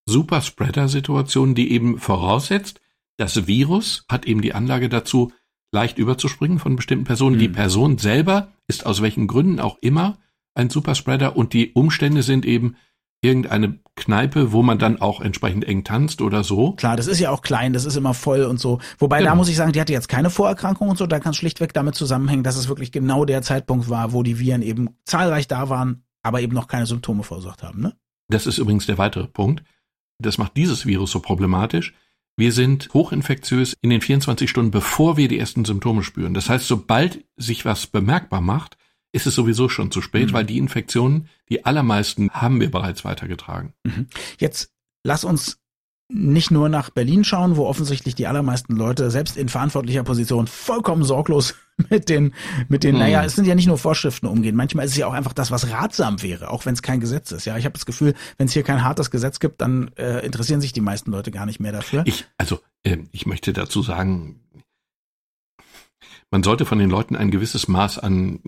Superspreader-Situation, 0.07 1.57
die 1.57 1.73
eben 1.73 1.99
voraussetzt, 1.99 2.81
das 3.17 3.49
Virus 3.49 4.05
hat 4.09 4.25
eben 4.25 4.41
die 4.41 4.55
Anlage 4.55 4.89
dazu, 4.89 5.33
leicht 5.73 5.99
überzuspringen 5.99 6.61
von 6.61 6.77
bestimmten 6.77 7.07
Personen. 7.07 7.35
Mhm. 7.35 7.41
Die 7.41 7.49
Person 7.49 7.99
selber 7.99 8.54
ist 8.66 8.87
aus 8.87 9.02
welchen 9.02 9.26
Gründen 9.26 9.61
auch 9.61 9.78
immer 9.80 10.18
ein 10.54 10.71
Superspreader 10.71 11.37
und 11.37 11.52
die 11.52 11.73
Umstände 11.73 12.23
sind 12.23 12.47
eben 12.47 12.76
irgendeine 13.23 13.78
Kneipe, 13.97 14.52
wo 14.52 14.62
man 14.62 14.78
dann 14.78 15.00
auch 15.00 15.21
entsprechend 15.21 15.64
eng 15.64 15.83
tanzt 15.83 16.21
oder 16.21 16.44
so. 16.44 16.73
Klar, 16.73 16.97
das 16.97 17.06
ist 17.06 17.21
ja 17.21 17.30
auch 17.30 17.40
klein, 17.42 17.73
das 17.73 17.87
ist 17.87 17.97
immer 17.97 18.12
voll 18.12 18.42
und 18.42 18.61
so. 18.61 18.80
Wobei 18.99 19.18
da 19.21 19.25
Genau. 19.30 19.37
muss 19.37 19.49
ich 19.49 19.56
sagen, 19.56 19.73
die 19.73 19.80
hatte 19.80 19.92
jetzt 19.94 20.09
keine 20.09 20.28
Vorerkrankung 20.30 20.88
und 20.90 20.99
so, 20.99 21.06
da 21.06 21.21
kann 21.21 21.30
es 21.30 21.37
schlichtweg 21.38 21.73
damit 21.73 21.94
zusammenhängen, 21.94 22.42
dass 22.44 22.56
es 22.56 22.68
wirklich 22.68 22.92
genau 22.92 23.25
der 23.25 23.40
Zeitpunkt 23.42 23.88
war, 23.88 24.12
wo 24.12 24.23
die 24.23 24.38
Viren 24.38 24.62
eben 24.62 24.90
zahlreich 25.06 25.49
da 25.49 25.71
waren, 25.71 26.04
aber 26.23 26.42
eben 26.42 26.54
noch 26.54 26.68
keine 26.68 26.87
Symptome 26.87 27.23
verursacht 27.23 27.62
haben, 27.62 27.80
ne? 27.80 27.97
Das 28.28 28.47
ist 28.47 28.59
übrigens 28.59 28.87
der 28.87 28.99
weitere 28.99 29.26
Punkt. 29.26 29.62
Das 30.18 30.38
macht 30.38 30.56
dieses 30.56 30.87
Virus 30.87 31.11
so 31.11 31.21
problematisch. 31.21 31.94
Wir 32.37 32.53
sind 32.53 32.88
hochinfektiös 32.93 33.76
in 33.81 33.91
den 33.91 34.00
24 34.00 34.50
Stunden, 34.50 34.71
bevor 34.71 35.17
wir 35.17 35.29
die 35.29 35.38
ersten 35.38 35.64
Symptome 35.64 36.03
spüren. 36.03 36.35
Das 36.35 36.49
heißt, 36.49 36.67
sobald 36.67 37.25
sich 37.37 37.64
was 37.64 37.87
bemerkbar 37.87 38.41
macht, 38.41 38.76
ist 39.12 39.26
es 39.26 39.35
sowieso 39.37 39.69
schon 39.69 39.93
zu 39.93 40.03
spät, 40.03 40.31
Mhm. 40.31 40.33
weil 40.33 40.45
die 40.45 40.59
Infektionen, 40.59 41.29
die 41.49 41.64
allermeisten 41.64 42.31
haben 42.31 42.61
wir 42.61 42.71
bereits 42.71 43.05
weitergetragen. 43.05 43.73
Jetzt 44.38 44.73
lass 45.05 45.23
uns 45.25 45.61
nicht 46.09 46.51
nur 46.51 46.69
nach 46.69 46.91
Berlin 46.91 47.25
schauen, 47.25 47.57
wo 47.57 47.67
offensichtlich 47.67 48.15
die 48.15 48.27
allermeisten 48.27 48.77
Leute 48.77 49.11
selbst 49.11 49.37
in 49.37 49.49
verantwortlicher 49.49 50.05
Position 50.05 50.47
vollkommen 50.47 51.03
sorglos 51.03 51.55
mit 51.91 52.09
den, 52.09 52.35
mit 52.69 52.85
den, 52.85 52.95
hm. 52.95 53.01
naja, 53.01 53.25
es 53.25 53.35
sind 53.35 53.47
ja 53.47 53.55
nicht 53.55 53.67
nur 53.67 53.79
Vorschriften 53.79 54.27
umgehen. 54.27 54.55
Manchmal 54.55 54.85
ist 54.85 54.93
es 54.93 54.99
ja 54.99 55.07
auch 55.07 55.13
einfach 55.13 55.33
das, 55.33 55.51
was 55.51 55.71
ratsam 55.71 56.23
wäre, 56.23 56.51
auch 56.51 56.67
wenn 56.67 56.75
es 56.75 56.83
kein 56.83 57.01
Gesetz 57.01 57.33
ist. 57.33 57.47
Ja, 57.47 57.57
ich 57.57 57.65
habe 57.65 57.73
das 57.73 57.87
Gefühl, 57.87 58.15
wenn 58.37 58.47
es 58.47 58.53
hier 58.53 58.63
kein 58.63 58.85
hartes 58.85 59.11
Gesetz 59.11 59.41
gibt, 59.41 59.61
dann 59.61 59.91
äh, 59.97 60.25
interessieren 60.25 60.61
sich 60.61 60.73
die 60.73 60.83
meisten 60.83 61.11
Leute 61.11 61.31
gar 61.31 61.47
nicht 61.47 61.61
mehr 61.61 61.73
dafür. 61.73 62.03
Ich, 62.07 62.27
also, 62.37 62.61
äh, 62.83 62.99
ich 63.13 63.27
möchte 63.27 63.53
dazu 63.53 63.83
sagen, 63.83 64.41
man 66.31 66.43
sollte 66.43 66.67
von 66.67 66.79
den 66.79 66.91
Leuten 66.91 67.17
ein 67.17 67.31
gewisses 67.31 67.67
Maß 67.69 67.99
an 67.99 68.41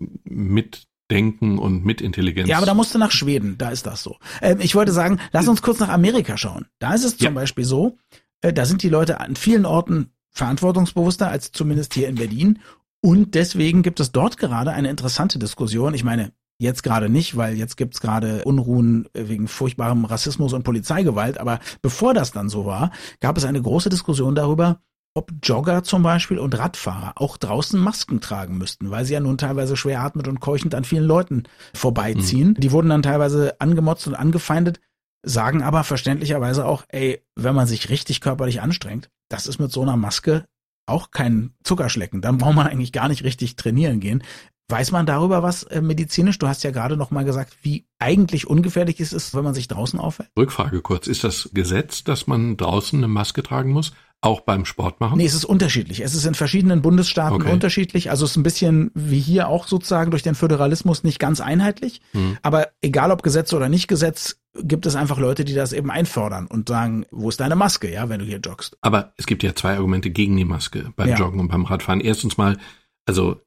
Mitdenken 1.08 1.58
und 1.58 1.84
Mitintelligenz. 1.84 2.48
Ja, 2.48 2.56
aber 2.56 2.66
da 2.66 2.74
musst 2.74 2.94
du 2.94 2.98
nach 2.98 3.12
Schweden, 3.12 3.56
da 3.58 3.70
ist 3.70 3.86
das 3.86 4.02
so. 4.02 4.16
Ähm, 4.42 4.58
ich 4.60 4.74
wollte 4.74 4.92
sagen, 4.92 5.20
lass 5.32 5.46
uns 5.46 5.62
kurz 5.62 5.78
nach 5.78 5.88
Amerika 5.88 6.36
schauen. 6.36 6.66
Da 6.78 6.94
ist 6.94 7.04
es 7.04 7.16
zum 7.16 7.26
ja. 7.26 7.30
Beispiel 7.30 7.64
so, 7.64 7.96
äh, 8.40 8.52
da 8.52 8.66
sind 8.66 8.82
die 8.82 8.88
Leute 8.88 9.20
an 9.20 9.36
vielen 9.36 9.66
Orten 9.66 10.10
verantwortungsbewusster 10.30 11.28
als 11.28 11.52
zumindest 11.52 11.94
hier 11.94 12.08
in 12.08 12.16
Berlin. 12.16 12.58
Und 13.00 13.34
deswegen 13.34 13.82
gibt 13.82 14.00
es 14.00 14.10
dort 14.10 14.36
gerade 14.36 14.72
eine 14.72 14.90
interessante 14.90 15.38
Diskussion. 15.38 15.94
Ich 15.94 16.04
meine, 16.04 16.32
Jetzt 16.58 16.82
gerade 16.82 17.10
nicht, 17.10 17.36
weil 17.36 17.58
jetzt 17.58 17.76
gibt's 17.76 18.00
gerade 18.00 18.42
Unruhen 18.44 19.06
wegen 19.12 19.46
furchtbarem 19.46 20.06
Rassismus 20.06 20.54
und 20.54 20.62
Polizeigewalt. 20.62 21.36
Aber 21.36 21.60
bevor 21.82 22.14
das 22.14 22.32
dann 22.32 22.48
so 22.48 22.64
war, 22.64 22.92
gab 23.20 23.36
es 23.36 23.44
eine 23.44 23.60
große 23.60 23.90
Diskussion 23.90 24.34
darüber, 24.34 24.80
ob 25.16 25.32
Jogger 25.42 25.82
zum 25.82 26.02
Beispiel 26.02 26.38
und 26.38 26.58
Radfahrer 26.58 27.14
auch 27.16 27.38
draußen 27.38 27.80
Masken 27.80 28.20
tragen 28.20 28.58
müssten, 28.58 28.90
weil 28.90 29.06
sie 29.06 29.14
ja 29.14 29.20
nun 29.20 29.38
teilweise 29.38 29.76
schwer 29.76 30.02
atmet 30.02 30.28
und 30.28 30.40
keuchend 30.40 30.74
an 30.74 30.84
vielen 30.84 31.04
Leuten 31.04 31.44
vorbeiziehen. 31.72 32.50
Mhm. 32.50 32.54
Die 32.60 32.70
wurden 32.70 32.90
dann 32.90 33.02
teilweise 33.02 33.58
angemotzt 33.58 34.06
und 34.06 34.14
angefeindet, 34.14 34.80
sagen 35.22 35.62
aber 35.62 35.84
verständlicherweise 35.84 36.66
auch, 36.66 36.84
ey, 36.88 37.24
wenn 37.34 37.54
man 37.54 37.66
sich 37.66 37.88
richtig 37.88 38.20
körperlich 38.20 38.60
anstrengt, 38.60 39.08
das 39.30 39.46
ist 39.46 39.58
mit 39.58 39.72
so 39.72 39.80
einer 39.80 39.96
Maske 39.96 40.44
auch 40.84 41.10
kein 41.10 41.54
Zuckerschlecken. 41.64 42.20
Dann 42.20 42.38
braucht 42.38 42.54
man 42.54 42.66
eigentlich 42.66 42.92
gar 42.92 43.08
nicht 43.08 43.24
richtig 43.24 43.56
trainieren 43.56 44.00
gehen. 44.00 44.22
Weiß 44.68 44.90
man 44.90 45.06
darüber 45.06 45.42
was 45.42 45.62
äh, 45.62 45.80
medizinisch? 45.80 46.38
Du 46.38 46.48
hast 46.48 46.62
ja 46.64 46.72
gerade 46.72 46.96
noch 46.96 47.10
mal 47.10 47.24
gesagt, 47.24 47.56
wie 47.62 47.86
eigentlich 47.98 48.48
ungefährlich 48.48 49.00
es 49.00 49.12
ist, 49.12 49.34
wenn 49.34 49.44
man 49.44 49.54
sich 49.54 49.68
draußen 49.68 49.98
aufhält. 49.98 50.28
Rückfrage 50.36 50.82
kurz. 50.82 51.06
Ist 51.06 51.24
das 51.24 51.50
Gesetz, 51.54 52.04
dass 52.04 52.26
man 52.26 52.56
draußen 52.56 52.98
eine 52.98 53.08
Maske 53.08 53.42
tragen 53.42 53.70
muss? 53.70 53.92
Auch 54.26 54.40
beim 54.40 54.64
Sport 54.64 55.00
machen? 55.00 55.18
Nee, 55.18 55.26
es 55.26 55.34
ist 55.34 55.44
unterschiedlich. 55.44 56.00
Es 56.00 56.14
ist 56.14 56.26
in 56.26 56.34
verschiedenen 56.34 56.82
Bundesstaaten 56.82 57.42
okay. 57.42 57.52
unterschiedlich. 57.52 58.10
Also 58.10 58.24
es 58.24 58.32
ist 58.32 58.36
ein 58.36 58.42
bisschen 58.42 58.90
wie 58.94 59.20
hier 59.20 59.48
auch 59.48 59.68
sozusagen 59.68 60.10
durch 60.10 60.24
den 60.24 60.34
Föderalismus 60.34 61.04
nicht 61.04 61.18
ganz 61.20 61.40
einheitlich. 61.40 62.00
Hm. 62.12 62.36
Aber 62.42 62.68
egal 62.80 63.12
ob 63.12 63.22
Gesetz 63.22 63.52
oder 63.52 63.68
nicht 63.68 63.86
Gesetz, 63.86 64.40
gibt 64.62 64.86
es 64.86 64.96
einfach 64.96 65.18
Leute, 65.18 65.44
die 65.44 65.54
das 65.54 65.72
eben 65.72 65.90
einfordern 65.90 66.46
und 66.46 66.68
sagen, 66.68 67.06
wo 67.12 67.28
ist 67.28 67.38
deine 67.38 67.54
Maske, 67.54 67.92
ja, 67.92 68.08
wenn 68.08 68.18
du 68.18 68.26
hier 68.26 68.40
joggst. 68.40 68.76
Aber 68.80 69.12
es 69.16 69.26
gibt 69.26 69.42
ja 69.44 69.54
zwei 69.54 69.76
Argumente 69.76 70.10
gegen 70.10 70.36
die 70.36 70.44
Maske 70.44 70.92
beim 70.96 71.10
ja. 71.10 71.16
Joggen 71.16 71.38
und 71.38 71.48
beim 71.48 71.64
Radfahren. 71.64 72.00
Erstens 72.00 72.36
mal, 72.36 72.58
also 73.04 73.40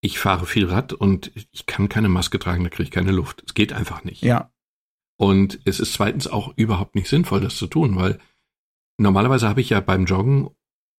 ich 0.00 0.18
fahre 0.18 0.46
viel 0.46 0.66
Rad 0.66 0.92
und 0.94 1.30
ich 1.34 1.66
kann 1.66 1.88
keine 1.88 2.08
Maske 2.08 2.38
tragen, 2.38 2.64
da 2.64 2.70
kriege 2.70 2.84
ich 2.84 2.90
keine 2.90 3.12
Luft. 3.12 3.42
Es 3.46 3.54
geht 3.54 3.72
einfach 3.72 4.02
nicht. 4.04 4.22
Ja. 4.22 4.50
Und 5.16 5.60
es 5.64 5.78
ist 5.78 5.92
zweitens 5.92 6.26
auch 6.26 6.52
überhaupt 6.56 6.94
nicht 6.94 7.08
sinnvoll, 7.08 7.40
das 7.40 7.56
zu 7.56 7.66
tun, 7.66 7.96
weil 7.96 8.18
normalerweise 9.02 9.48
habe 9.48 9.60
ich 9.60 9.70
ja 9.70 9.80
beim 9.80 10.04
Joggen 10.06 10.50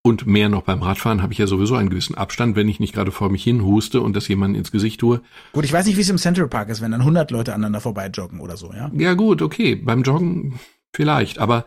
und 0.05 0.27
mehr 0.27 0.49
noch 0.49 0.63
beim 0.63 0.81
Radfahren 0.81 1.21
habe 1.21 1.31
ich 1.31 1.39
ja 1.39 1.47
sowieso 1.47 1.75
einen 1.75 1.89
gewissen 1.89 2.15
Abstand, 2.15 2.55
wenn 2.55 2.67
ich 2.67 2.79
nicht 2.79 2.93
gerade 2.93 3.11
vor 3.11 3.29
mich 3.29 3.43
hin 3.43 3.63
huste 3.63 4.01
und 4.01 4.15
das 4.15 4.27
jemand 4.27 4.57
ins 4.57 4.71
Gesicht 4.71 4.99
tue. 4.99 5.21
Gut, 5.53 5.63
ich 5.63 5.71
weiß 5.71 5.85
nicht, 5.85 5.95
wie 5.95 6.01
es 6.01 6.09
im 6.09 6.17
Central 6.17 6.49
Park 6.49 6.69
ist, 6.69 6.81
wenn 6.81 6.91
dann 6.91 7.01
100 7.01 7.31
Leute 7.31 7.53
aneinander 7.53 7.79
vorbei 7.79 8.07
joggen 8.07 8.41
oder 8.41 8.57
so, 8.57 8.73
ja? 8.73 8.91
Ja 8.93 9.13
gut, 9.13 9.41
okay, 9.41 9.75
beim 9.75 10.03
Joggen 10.03 10.59
vielleicht, 10.93 11.39
aber 11.39 11.65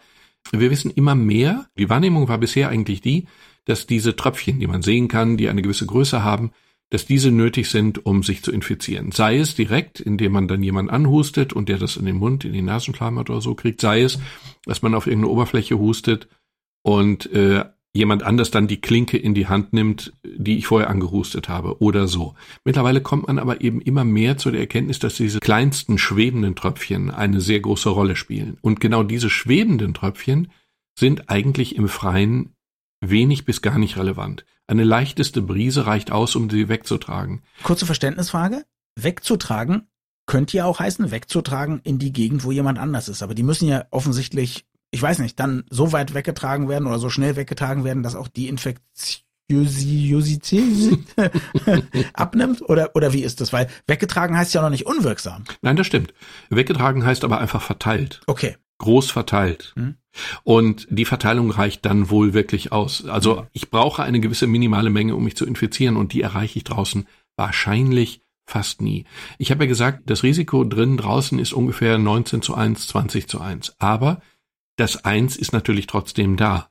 wir 0.52 0.70
wissen 0.70 0.90
immer 0.90 1.14
mehr, 1.14 1.66
die 1.78 1.88
Wahrnehmung 1.88 2.28
war 2.28 2.38
bisher 2.38 2.68
eigentlich 2.68 3.00
die, 3.00 3.26
dass 3.64 3.86
diese 3.86 4.14
Tröpfchen, 4.14 4.60
die 4.60 4.66
man 4.66 4.82
sehen 4.82 5.08
kann, 5.08 5.36
die 5.36 5.48
eine 5.48 5.62
gewisse 5.62 5.86
Größe 5.86 6.22
haben, 6.22 6.52
dass 6.90 7.06
diese 7.06 7.32
nötig 7.32 7.68
sind, 7.68 8.06
um 8.06 8.22
sich 8.22 8.42
zu 8.42 8.52
infizieren. 8.52 9.10
Sei 9.10 9.38
es 9.38 9.54
direkt, 9.54 9.98
indem 10.00 10.32
man 10.32 10.48
dann 10.48 10.62
jemanden 10.62 10.90
anhustet 10.90 11.52
und 11.52 11.68
der 11.68 11.78
das 11.78 11.96
in 11.96 12.06
den 12.06 12.16
Mund, 12.16 12.44
in 12.44 12.52
die 12.52 12.62
Nasenschleimhaut 12.62 13.28
oder 13.30 13.40
so 13.40 13.54
kriegt, 13.54 13.80
sei 13.80 14.02
es, 14.02 14.18
dass 14.64 14.82
man 14.82 14.94
auf 14.94 15.06
irgendeine 15.06 15.32
Oberfläche 15.32 15.78
hustet 15.78 16.28
und 16.82 17.26
äh, 17.32 17.64
jemand 17.96 18.22
anders 18.22 18.50
dann 18.50 18.68
die 18.68 18.80
Klinke 18.80 19.16
in 19.16 19.34
die 19.34 19.48
Hand 19.48 19.72
nimmt, 19.72 20.12
die 20.22 20.58
ich 20.58 20.66
vorher 20.66 20.90
angehustet 20.90 21.48
habe 21.48 21.80
oder 21.80 22.06
so. 22.06 22.34
Mittlerweile 22.64 23.00
kommt 23.00 23.26
man 23.26 23.38
aber 23.38 23.62
eben 23.62 23.80
immer 23.80 24.04
mehr 24.04 24.36
zu 24.36 24.50
der 24.50 24.60
Erkenntnis, 24.60 24.98
dass 24.98 25.16
diese 25.16 25.40
kleinsten 25.40 25.98
schwebenden 25.98 26.54
Tröpfchen 26.54 27.10
eine 27.10 27.40
sehr 27.40 27.60
große 27.60 27.88
Rolle 27.88 28.14
spielen. 28.14 28.58
Und 28.60 28.80
genau 28.80 29.02
diese 29.02 29.30
schwebenden 29.30 29.94
Tröpfchen 29.94 30.52
sind 30.96 31.30
eigentlich 31.30 31.74
im 31.76 31.88
Freien 31.88 32.54
wenig 33.00 33.44
bis 33.44 33.62
gar 33.62 33.78
nicht 33.78 33.96
relevant. 33.96 34.44
Eine 34.68 34.84
leichteste 34.84 35.42
Brise 35.42 35.86
reicht 35.86 36.10
aus, 36.10 36.34
um 36.34 36.50
sie 36.50 36.68
wegzutragen. 36.68 37.42
Kurze 37.62 37.86
Verständnisfrage. 37.86 38.64
Wegzutragen 38.96 39.86
könnte 40.26 40.56
ja 40.56 40.64
auch 40.64 40.80
heißen, 40.80 41.12
wegzutragen 41.12 41.80
in 41.84 41.98
die 41.98 42.12
Gegend, 42.12 42.44
wo 42.44 42.50
jemand 42.50 42.78
anders 42.78 43.08
ist. 43.08 43.22
Aber 43.22 43.34
die 43.34 43.44
müssen 43.44 43.68
ja 43.68 43.84
offensichtlich, 43.90 44.66
ich 44.90 45.00
weiß 45.00 45.20
nicht, 45.20 45.38
dann 45.38 45.64
so 45.70 45.92
weit 45.92 46.14
weggetragen 46.14 46.68
werden 46.68 46.88
oder 46.88 46.98
so 46.98 47.10
schnell 47.10 47.36
weggetragen 47.36 47.84
werden, 47.84 48.02
dass 48.02 48.16
auch 48.16 48.26
die 48.26 48.48
Infektiosität 48.48 50.98
abnimmt? 52.12 52.68
Oder, 52.68 52.96
oder 52.96 53.12
wie 53.12 53.22
ist 53.22 53.40
das? 53.40 53.52
Weil 53.52 53.68
weggetragen 53.86 54.36
heißt 54.36 54.52
ja 54.52 54.62
noch 54.62 54.70
nicht 54.70 54.86
unwirksam. 54.86 55.44
Nein, 55.62 55.76
das 55.76 55.86
stimmt. 55.86 56.12
Weggetragen 56.50 57.06
heißt 57.06 57.22
aber 57.22 57.38
einfach 57.38 57.62
verteilt. 57.62 58.20
Okay. 58.26 58.56
Groß 58.78 59.10
verteilt. 59.10 59.72
Hm. 59.76 59.96
Und 60.44 60.86
die 60.90 61.04
Verteilung 61.04 61.50
reicht 61.50 61.84
dann 61.84 62.10
wohl 62.10 62.34
wirklich 62.34 62.72
aus. 62.72 63.06
Also 63.06 63.46
ich 63.52 63.70
brauche 63.70 64.02
eine 64.02 64.20
gewisse 64.20 64.46
minimale 64.46 64.90
Menge, 64.90 65.14
um 65.14 65.24
mich 65.24 65.36
zu 65.36 65.46
infizieren 65.46 65.96
und 65.96 66.12
die 66.12 66.22
erreiche 66.22 66.58
ich 66.58 66.64
draußen 66.64 67.06
wahrscheinlich 67.36 68.22
fast 68.46 68.80
nie. 68.80 69.04
Ich 69.38 69.50
habe 69.50 69.64
ja 69.64 69.68
gesagt, 69.68 70.08
das 70.08 70.22
Risiko 70.22 70.64
drin 70.64 70.96
draußen 70.96 71.38
ist 71.38 71.52
ungefähr 71.52 71.98
19 71.98 72.42
zu 72.42 72.54
1, 72.54 72.86
20 72.88 73.28
zu 73.28 73.40
1. 73.40 73.74
Aber 73.78 74.20
das 74.76 75.04
1 75.04 75.36
ist 75.36 75.52
natürlich 75.52 75.86
trotzdem 75.86 76.36
da. 76.36 76.70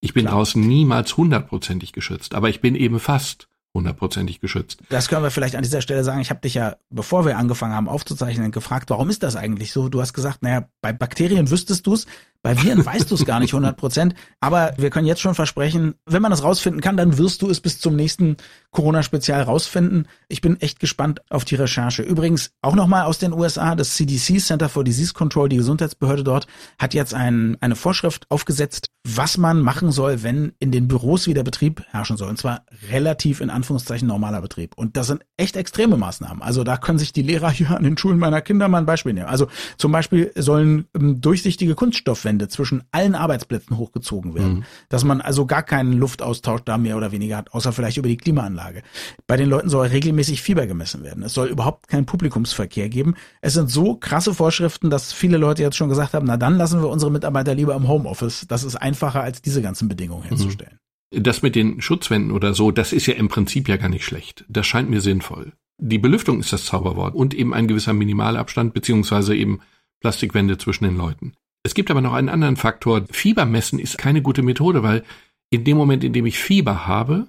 Ich 0.00 0.12
bin 0.12 0.24
Klar. 0.24 0.36
draußen 0.36 0.60
niemals 0.60 1.16
hundertprozentig 1.16 1.92
geschützt, 1.92 2.34
aber 2.34 2.50
ich 2.50 2.60
bin 2.60 2.74
eben 2.74 3.00
fast 3.00 3.48
hundertprozentig 3.74 4.40
geschützt. 4.40 4.82
Das 4.88 5.08
können 5.08 5.22
wir 5.22 5.30
vielleicht 5.30 5.56
an 5.56 5.62
dieser 5.62 5.80
Stelle 5.80 6.02
sagen. 6.02 6.20
Ich 6.20 6.30
habe 6.30 6.40
dich 6.40 6.54
ja, 6.54 6.76
bevor 6.90 7.26
wir 7.26 7.36
angefangen 7.36 7.74
haben 7.74 7.88
aufzuzeichnen, 7.88 8.50
gefragt, 8.50 8.90
warum 8.90 9.10
ist 9.10 9.22
das 9.22 9.36
eigentlich 9.36 9.72
so? 9.72 9.88
Du 9.88 10.00
hast 10.00 10.14
gesagt, 10.14 10.42
naja, 10.42 10.68
bei 10.80 10.92
Bakterien 10.92 11.50
wüsstest 11.50 11.86
du 11.86 11.94
es, 11.94 12.06
bei 12.46 12.62
Viren 12.62 12.86
weißt 12.86 13.10
du 13.10 13.16
es 13.16 13.24
gar 13.24 13.40
nicht 13.40 13.54
100 13.54 13.76
Prozent. 13.76 14.14
Aber 14.38 14.72
wir 14.76 14.90
können 14.90 15.08
jetzt 15.08 15.20
schon 15.20 15.34
versprechen, 15.34 15.96
wenn 16.06 16.22
man 16.22 16.30
das 16.30 16.44
rausfinden 16.44 16.80
kann, 16.80 16.96
dann 16.96 17.18
wirst 17.18 17.42
du 17.42 17.50
es 17.50 17.60
bis 17.60 17.80
zum 17.80 17.96
nächsten 17.96 18.36
Corona-Spezial 18.70 19.42
rausfinden. 19.42 20.06
Ich 20.28 20.42
bin 20.42 20.60
echt 20.60 20.78
gespannt 20.78 21.22
auf 21.28 21.44
die 21.44 21.56
Recherche. 21.56 22.04
Übrigens 22.04 22.52
auch 22.62 22.76
nochmal 22.76 23.06
aus 23.06 23.18
den 23.18 23.32
USA, 23.32 23.74
das 23.74 23.94
CDC, 23.94 24.38
Center 24.38 24.68
for 24.68 24.84
Disease 24.84 25.12
Control, 25.12 25.48
die 25.48 25.56
Gesundheitsbehörde 25.56 26.22
dort, 26.22 26.46
hat 26.78 26.94
jetzt 26.94 27.14
ein, 27.14 27.56
eine 27.60 27.74
Vorschrift 27.74 28.26
aufgesetzt, 28.28 28.90
was 29.02 29.38
man 29.38 29.60
machen 29.60 29.90
soll, 29.90 30.22
wenn 30.22 30.52
in 30.60 30.70
den 30.70 30.86
Büros 30.86 31.26
wieder 31.26 31.42
Betrieb 31.42 31.82
herrschen 31.90 32.16
soll. 32.16 32.28
Und 32.28 32.38
zwar 32.38 32.64
relativ 32.90 33.40
in 33.40 33.50
Anführungszeichen 33.50 34.06
normaler 34.06 34.40
Betrieb. 34.40 34.76
Und 34.76 34.96
das 34.96 35.08
sind 35.08 35.24
echt 35.36 35.56
extreme 35.56 35.96
Maßnahmen. 35.96 36.42
Also 36.42 36.62
da 36.62 36.76
können 36.76 37.00
sich 37.00 37.12
die 37.12 37.22
Lehrer 37.22 37.50
hier 37.50 37.70
an 37.70 37.82
den 37.82 37.98
Schulen 37.98 38.20
meiner 38.20 38.40
Kinder 38.40 38.68
mal 38.68 38.78
ein 38.78 38.86
Beispiel 38.86 39.14
nehmen. 39.14 39.26
Also 39.26 39.48
zum 39.78 39.90
Beispiel 39.90 40.30
sollen 40.36 40.86
ähm, 40.94 41.20
durchsichtige 41.20 41.74
Kunststoffwände 41.74 42.35
zwischen 42.48 42.84
allen 42.92 43.14
Arbeitsplätzen 43.14 43.78
hochgezogen 43.78 44.34
werden. 44.34 44.54
Mhm. 44.54 44.64
Dass 44.88 45.04
man 45.04 45.20
also 45.20 45.46
gar 45.46 45.62
keinen 45.62 45.94
Luftaustausch 45.94 46.60
da 46.64 46.76
mehr 46.78 46.96
oder 46.96 47.12
weniger 47.12 47.38
hat, 47.38 47.52
außer 47.52 47.72
vielleicht 47.72 47.96
über 47.96 48.08
die 48.08 48.18
Klimaanlage. 48.18 48.82
Bei 49.26 49.36
den 49.36 49.48
Leuten 49.48 49.70
soll 49.70 49.86
regelmäßig 49.86 50.42
Fieber 50.42 50.66
gemessen 50.66 51.02
werden. 51.02 51.22
Es 51.22 51.32
soll 51.32 51.48
überhaupt 51.48 51.88
keinen 51.88 52.06
Publikumsverkehr 52.06 52.88
geben. 52.88 53.14
Es 53.40 53.54
sind 53.54 53.70
so 53.70 53.96
krasse 53.96 54.34
Vorschriften, 54.34 54.90
dass 54.90 55.12
viele 55.12 55.38
Leute 55.38 55.62
jetzt 55.62 55.76
schon 55.76 55.88
gesagt 55.88 56.12
haben, 56.12 56.26
na 56.26 56.36
dann 56.36 56.58
lassen 56.58 56.82
wir 56.82 56.88
unsere 56.88 57.10
Mitarbeiter 57.10 57.54
lieber 57.54 57.74
im 57.74 57.88
Homeoffice. 57.88 58.46
Das 58.46 58.62
ist 58.62 58.76
einfach 58.76 59.06
einfacher, 59.06 59.22
als 59.22 59.42
diese 59.42 59.62
ganzen 59.62 59.88
Bedingungen 59.88 60.24
mhm. 60.24 60.28
herzustellen. 60.28 60.78
Das 61.10 61.42
mit 61.42 61.54
den 61.54 61.80
Schutzwänden 61.80 62.32
oder 62.32 62.52
so, 62.54 62.70
das 62.70 62.92
ist 62.92 63.06
ja 63.06 63.14
im 63.14 63.28
Prinzip 63.28 63.68
ja 63.68 63.76
gar 63.76 63.88
nicht 63.88 64.04
schlecht. 64.04 64.44
Das 64.48 64.66
scheint 64.66 64.90
mir 64.90 65.00
sinnvoll. 65.00 65.52
Die 65.78 65.98
Belüftung 65.98 66.40
ist 66.40 66.52
das 66.52 66.64
Zauberwort 66.64 67.14
und 67.14 67.34
eben 67.34 67.54
ein 67.54 67.68
gewisser 67.68 67.92
Minimalabstand 67.92 68.74
beziehungsweise 68.74 69.36
eben 69.36 69.60
Plastikwände 70.00 70.58
zwischen 70.58 70.84
den 70.84 70.96
Leuten. 70.96 71.34
Es 71.66 71.74
gibt 71.74 71.90
aber 71.90 72.00
noch 72.00 72.12
einen 72.12 72.28
anderen 72.28 72.56
Faktor. 72.56 73.02
Fiebermessen 73.10 73.80
ist 73.80 73.98
keine 73.98 74.22
gute 74.22 74.42
Methode, 74.42 74.84
weil 74.84 75.02
in 75.50 75.64
dem 75.64 75.76
Moment, 75.76 76.04
in 76.04 76.12
dem 76.12 76.24
ich 76.24 76.38
Fieber 76.38 76.86
habe, 76.86 77.26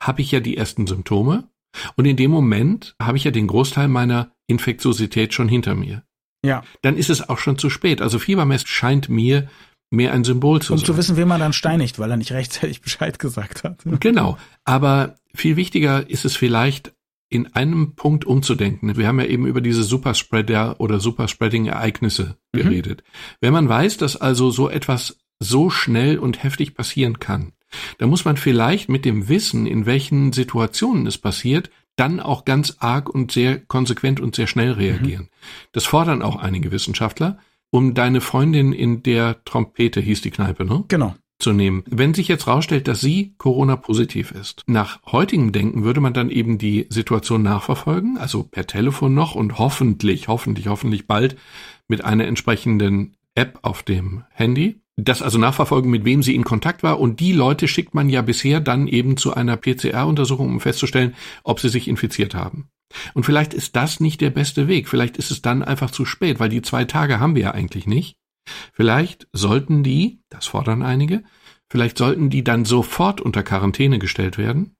habe 0.00 0.22
ich 0.22 0.30
ja 0.30 0.38
die 0.38 0.56
ersten 0.56 0.86
Symptome 0.86 1.48
und 1.96 2.04
in 2.04 2.16
dem 2.16 2.30
Moment 2.30 2.94
habe 3.02 3.16
ich 3.16 3.24
ja 3.24 3.32
den 3.32 3.48
Großteil 3.48 3.88
meiner 3.88 4.30
Infektiosität 4.46 5.34
schon 5.34 5.48
hinter 5.48 5.74
mir. 5.74 6.04
Ja. 6.46 6.62
Dann 6.82 6.96
ist 6.96 7.10
es 7.10 7.28
auch 7.28 7.38
schon 7.38 7.58
zu 7.58 7.68
spät. 7.68 8.00
Also 8.00 8.20
Fiebermessen 8.20 8.68
scheint 8.68 9.08
mir 9.08 9.48
mehr 9.90 10.12
ein 10.12 10.22
Symbol 10.22 10.62
zu 10.62 10.72
um 10.72 10.78
sein. 10.78 10.84
Um 10.84 10.86
zu 10.86 10.96
wissen, 10.96 11.16
wen 11.16 11.26
man 11.26 11.40
dann 11.40 11.52
steinigt, 11.52 11.98
weil 11.98 12.12
er 12.12 12.16
nicht 12.16 12.30
rechtzeitig 12.30 12.80
Bescheid 12.80 13.18
gesagt 13.18 13.64
hat. 13.64 13.78
Genau. 13.98 14.38
Aber 14.64 15.16
viel 15.34 15.56
wichtiger 15.56 16.08
ist 16.08 16.24
es 16.24 16.36
vielleicht, 16.36 16.93
in 17.34 17.54
einem 17.54 17.94
Punkt 17.94 18.24
umzudenken. 18.24 18.96
Wir 18.96 19.08
haben 19.08 19.20
ja 19.20 19.26
eben 19.26 19.46
über 19.46 19.60
diese 19.60 19.82
Superspreader 19.82 20.80
oder 20.80 21.00
Superspreading-Ereignisse 21.00 22.36
mhm. 22.52 22.58
geredet. 22.58 23.04
Wenn 23.40 23.52
man 23.52 23.68
weiß, 23.68 23.96
dass 23.96 24.16
also 24.16 24.50
so 24.50 24.68
etwas 24.68 25.18
so 25.40 25.68
schnell 25.68 26.18
und 26.18 26.42
heftig 26.42 26.74
passieren 26.74 27.18
kann. 27.18 27.52
Da 27.98 28.06
muss 28.06 28.24
man 28.24 28.36
vielleicht 28.36 28.88
mit 28.88 29.04
dem 29.04 29.28
Wissen, 29.28 29.66
in 29.66 29.84
welchen 29.84 30.32
Situationen 30.32 31.06
es 31.06 31.18
passiert, 31.18 31.70
dann 31.96 32.20
auch 32.20 32.44
ganz 32.44 32.76
arg 32.78 33.08
und 33.08 33.32
sehr 33.32 33.58
konsequent 33.58 34.20
und 34.20 34.34
sehr 34.34 34.46
schnell 34.46 34.72
reagieren. 34.72 35.24
Mhm. 35.24 35.28
Das 35.72 35.84
fordern 35.84 36.22
auch 36.22 36.36
einige 36.36 36.70
Wissenschaftler, 36.70 37.38
um 37.70 37.94
deine 37.94 38.20
Freundin 38.20 38.72
in 38.72 39.02
der 39.02 39.44
Trompete 39.44 40.00
hieß 40.00 40.20
die 40.20 40.30
Kneipe, 40.30 40.64
ne? 40.64 40.84
Genau 40.88 41.14
zu 41.38 41.52
nehmen. 41.52 41.84
Wenn 41.86 42.14
sich 42.14 42.28
jetzt 42.28 42.46
rausstellt, 42.46 42.88
dass 42.88 43.00
sie 43.00 43.34
Corona-positiv 43.38 44.30
ist, 44.32 44.62
nach 44.66 45.00
heutigem 45.10 45.52
Denken 45.52 45.84
würde 45.84 46.00
man 46.00 46.14
dann 46.14 46.30
eben 46.30 46.58
die 46.58 46.86
Situation 46.90 47.42
nachverfolgen, 47.42 48.18
also 48.18 48.42
per 48.44 48.66
Telefon 48.66 49.14
noch 49.14 49.34
und 49.34 49.58
hoffentlich, 49.58 50.28
hoffentlich, 50.28 50.68
hoffentlich 50.68 51.06
bald 51.06 51.36
mit 51.88 52.04
einer 52.04 52.26
entsprechenden 52.26 53.16
App 53.34 53.58
auf 53.62 53.82
dem 53.82 54.24
Handy. 54.30 54.80
Das 54.96 55.22
also 55.22 55.38
nachverfolgen, 55.38 55.90
mit 55.90 56.04
wem 56.04 56.22
sie 56.22 56.36
in 56.36 56.44
Kontakt 56.44 56.84
war. 56.84 57.00
Und 57.00 57.18
die 57.18 57.32
Leute 57.32 57.66
schickt 57.66 57.94
man 57.94 58.08
ja 58.08 58.22
bisher 58.22 58.60
dann 58.60 58.86
eben 58.86 59.16
zu 59.16 59.34
einer 59.34 59.56
PCR-Untersuchung, 59.56 60.48
um 60.48 60.60
festzustellen, 60.60 61.14
ob 61.42 61.58
sie 61.58 61.68
sich 61.68 61.88
infiziert 61.88 62.34
haben. 62.34 62.68
Und 63.12 63.24
vielleicht 63.24 63.54
ist 63.54 63.74
das 63.74 63.98
nicht 63.98 64.20
der 64.20 64.30
beste 64.30 64.68
Weg. 64.68 64.88
Vielleicht 64.88 65.16
ist 65.16 65.32
es 65.32 65.42
dann 65.42 65.64
einfach 65.64 65.90
zu 65.90 66.04
spät, 66.04 66.38
weil 66.38 66.48
die 66.48 66.62
zwei 66.62 66.84
Tage 66.84 67.18
haben 67.18 67.34
wir 67.34 67.42
ja 67.42 67.50
eigentlich 67.50 67.88
nicht. 67.88 68.16
Vielleicht 68.72 69.26
sollten 69.32 69.82
die, 69.82 70.20
das 70.28 70.46
fordern 70.46 70.82
einige, 70.82 71.24
vielleicht 71.70 71.98
sollten 71.98 72.30
die 72.30 72.44
dann 72.44 72.64
sofort 72.64 73.20
unter 73.20 73.42
Quarantäne 73.42 73.98
gestellt 73.98 74.38
werden, 74.38 74.74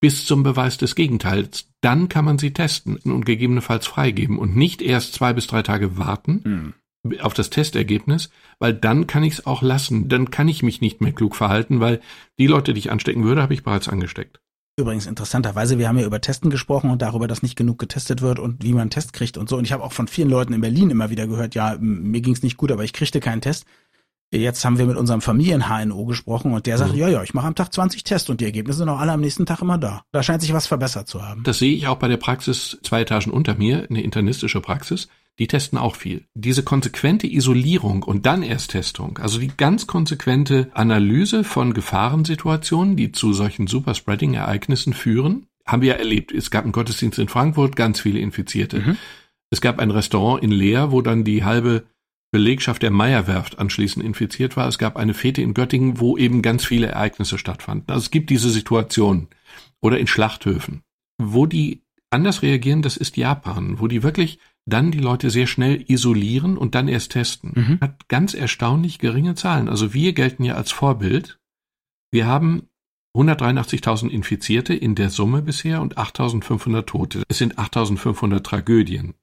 bis 0.00 0.26
zum 0.26 0.42
Beweis 0.42 0.76
des 0.76 0.94
Gegenteils. 0.94 1.70
Dann 1.80 2.08
kann 2.08 2.24
man 2.24 2.38
sie 2.38 2.52
testen 2.52 2.96
und 2.96 3.24
gegebenenfalls 3.24 3.86
freigeben 3.86 4.38
und 4.38 4.54
nicht 4.54 4.82
erst 4.82 5.14
zwei 5.14 5.32
bis 5.32 5.46
drei 5.46 5.62
Tage 5.62 5.96
warten 5.96 6.74
mhm. 7.04 7.20
auf 7.20 7.32
das 7.32 7.50
Testergebnis, 7.50 8.30
weil 8.58 8.74
dann 8.74 9.06
kann 9.06 9.24
ich 9.24 9.34
es 9.34 9.46
auch 9.46 9.62
lassen. 9.62 10.08
Dann 10.08 10.30
kann 10.30 10.48
ich 10.48 10.62
mich 10.62 10.80
nicht 10.80 11.00
mehr 11.00 11.12
klug 11.12 11.34
verhalten, 11.34 11.80
weil 11.80 12.00
die 12.38 12.46
Leute, 12.46 12.74
die 12.74 12.80
ich 12.80 12.90
anstecken 12.90 13.24
würde, 13.24 13.40
habe 13.40 13.54
ich 13.54 13.62
bereits 13.62 13.88
angesteckt. 13.88 14.40
Übrigens 14.76 15.06
interessanterweise, 15.06 15.78
wir 15.78 15.86
haben 15.86 15.98
ja 15.98 16.04
über 16.04 16.20
Testen 16.20 16.50
gesprochen 16.50 16.90
und 16.90 17.00
darüber, 17.00 17.28
dass 17.28 17.42
nicht 17.42 17.54
genug 17.54 17.78
getestet 17.78 18.22
wird 18.22 18.40
und 18.40 18.64
wie 18.64 18.72
man 18.72 18.82
einen 18.82 18.90
Test 18.90 19.12
kriegt 19.12 19.38
und 19.38 19.48
so. 19.48 19.56
Und 19.56 19.64
ich 19.64 19.72
habe 19.72 19.84
auch 19.84 19.92
von 19.92 20.08
vielen 20.08 20.28
Leuten 20.28 20.52
in 20.52 20.60
Berlin 20.60 20.90
immer 20.90 21.10
wieder 21.10 21.28
gehört, 21.28 21.54
ja, 21.54 21.76
mir 21.78 22.20
ging's 22.20 22.42
nicht 22.42 22.56
gut, 22.56 22.72
aber 22.72 22.82
ich 22.82 22.92
kriegte 22.92 23.20
keinen 23.20 23.40
Test. 23.40 23.66
Jetzt 24.36 24.64
haben 24.64 24.78
wir 24.78 24.86
mit 24.86 24.96
unserem 24.96 25.20
Familien-HNO 25.20 26.04
gesprochen 26.04 26.52
und 26.52 26.66
der 26.66 26.78
sagt, 26.78 26.92
mhm. 26.92 26.98
ja, 26.98 27.08
ja, 27.08 27.22
ich 27.22 27.34
mache 27.34 27.46
am 27.46 27.54
Tag 27.54 27.72
20 27.72 28.04
Tests 28.04 28.28
und 28.28 28.40
die 28.40 28.44
Ergebnisse 28.44 28.78
sind 28.78 28.88
auch 28.88 28.98
alle 28.98 29.12
am 29.12 29.20
nächsten 29.20 29.46
Tag 29.46 29.62
immer 29.62 29.78
da. 29.78 30.02
Da 30.12 30.22
scheint 30.22 30.42
sich 30.42 30.52
was 30.52 30.66
verbessert 30.66 31.08
zu 31.08 31.22
haben. 31.22 31.42
Das 31.44 31.58
sehe 31.58 31.74
ich 31.74 31.86
auch 31.86 31.96
bei 31.96 32.08
der 32.08 32.16
Praxis 32.16 32.78
zwei 32.82 33.02
Etagen 33.02 33.30
unter 33.30 33.54
mir, 33.54 33.86
eine 33.88 34.02
internistische 34.02 34.60
Praxis 34.60 35.08
die 35.38 35.48
testen 35.48 35.78
auch 35.78 35.96
viel. 35.96 36.26
Diese 36.34 36.62
konsequente 36.62 37.26
Isolierung 37.26 38.02
und 38.02 38.26
dann 38.26 38.42
erst 38.42 38.70
Testung, 38.70 39.18
also 39.18 39.40
die 39.40 39.50
ganz 39.56 39.86
konsequente 39.86 40.70
Analyse 40.74 41.44
von 41.44 41.74
Gefahrensituationen, 41.74 42.96
die 42.96 43.12
zu 43.12 43.32
solchen 43.32 43.66
Superspreading-Ereignissen 43.66 44.92
führen, 44.92 45.46
haben 45.66 45.82
wir 45.82 45.94
ja 45.94 45.98
erlebt. 45.98 46.32
Es 46.32 46.50
gab 46.50 46.64
einen 46.64 46.72
Gottesdienst 46.72 47.18
in 47.18 47.28
Frankfurt, 47.28 47.74
ganz 47.74 48.00
viele 48.00 48.20
Infizierte. 48.20 48.80
Mhm. 48.80 48.96
Es 49.50 49.60
gab 49.60 49.78
ein 49.78 49.90
Restaurant 49.90 50.42
in 50.42 50.50
Leer, 50.50 50.92
wo 50.92 51.00
dann 51.00 51.24
die 51.24 51.44
halbe 51.44 51.84
Belegschaft 52.34 52.82
der 52.82 52.90
Meierwerft 52.90 53.60
anschließend 53.60 54.04
infiziert 54.04 54.56
war. 54.56 54.66
Es 54.66 54.78
gab 54.78 54.96
eine 54.96 55.14
Fete 55.14 55.40
in 55.40 55.54
Göttingen, 55.54 56.00
wo 56.00 56.18
eben 56.18 56.42
ganz 56.42 56.64
viele 56.64 56.88
Ereignisse 56.88 57.38
stattfanden. 57.38 57.88
Also 57.90 58.00
es 58.00 58.10
gibt 58.10 58.28
diese 58.28 58.50
Situation. 58.50 59.28
Oder 59.80 60.00
in 60.00 60.08
Schlachthöfen. 60.08 60.82
Wo 61.16 61.46
die 61.46 61.84
anders 62.10 62.42
reagieren, 62.42 62.82
das 62.82 62.96
ist 62.96 63.16
Japan, 63.16 63.78
wo 63.78 63.86
die 63.86 64.02
wirklich 64.02 64.40
dann 64.66 64.90
die 64.90 64.98
Leute 64.98 65.30
sehr 65.30 65.46
schnell 65.46 65.84
isolieren 65.86 66.58
und 66.58 66.74
dann 66.74 66.88
erst 66.88 67.12
testen. 67.12 67.52
Mhm. 67.54 67.78
Hat 67.80 68.08
ganz 68.08 68.34
erstaunlich 68.34 68.98
geringe 68.98 69.36
Zahlen. 69.36 69.68
Also 69.68 69.94
wir 69.94 70.12
gelten 70.12 70.42
ja 70.42 70.56
als 70.56 70.72
Vorbild. 70.72 71.38
Wir 72.10 72.26
haben 72.26 72.68
183.000 73.16 74.08
Infizierte 74.08 74.74
in 74.74 74.96
der 74.96 75.10
Summe 75.10 75.40
bisher 75.40 75.80
und 75.80 75.98
8.500 75.98 76.82
Tote. 76.84 77.22
Es 77.28 77.38
sind 77.38 77.60
8.500 77.60 78.42
Tragödien. 78.42 79.14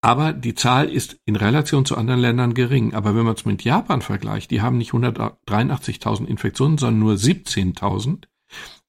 Aber 0.00 0.32
die 0.32 0.54
Zahl 0.54 0.88
ist 0.88 1.18
in 1.24 1.36
Relation 1.36 1.84
zu 1.84 1.96
anderen 1.96 2.20
Ländern 2.20 2.54
gering. 2.54 2.94
Aber 2.94 3.16
wenn 3.16 3.24
man 3.24 3.34
es 3.34 3.44
mit 3.44 3.64
Japan 3.64 4.02
vergleicht, 4.02 4.50
die 4.50 4.62
haben 4.62 4.78
nicht 4.78 4.92
183.000 4.92 6.26
Infektionen, 6.26 6.78
sondern 6.78 7.00
nur 7.00 7.14
17.000. 7.14 8.26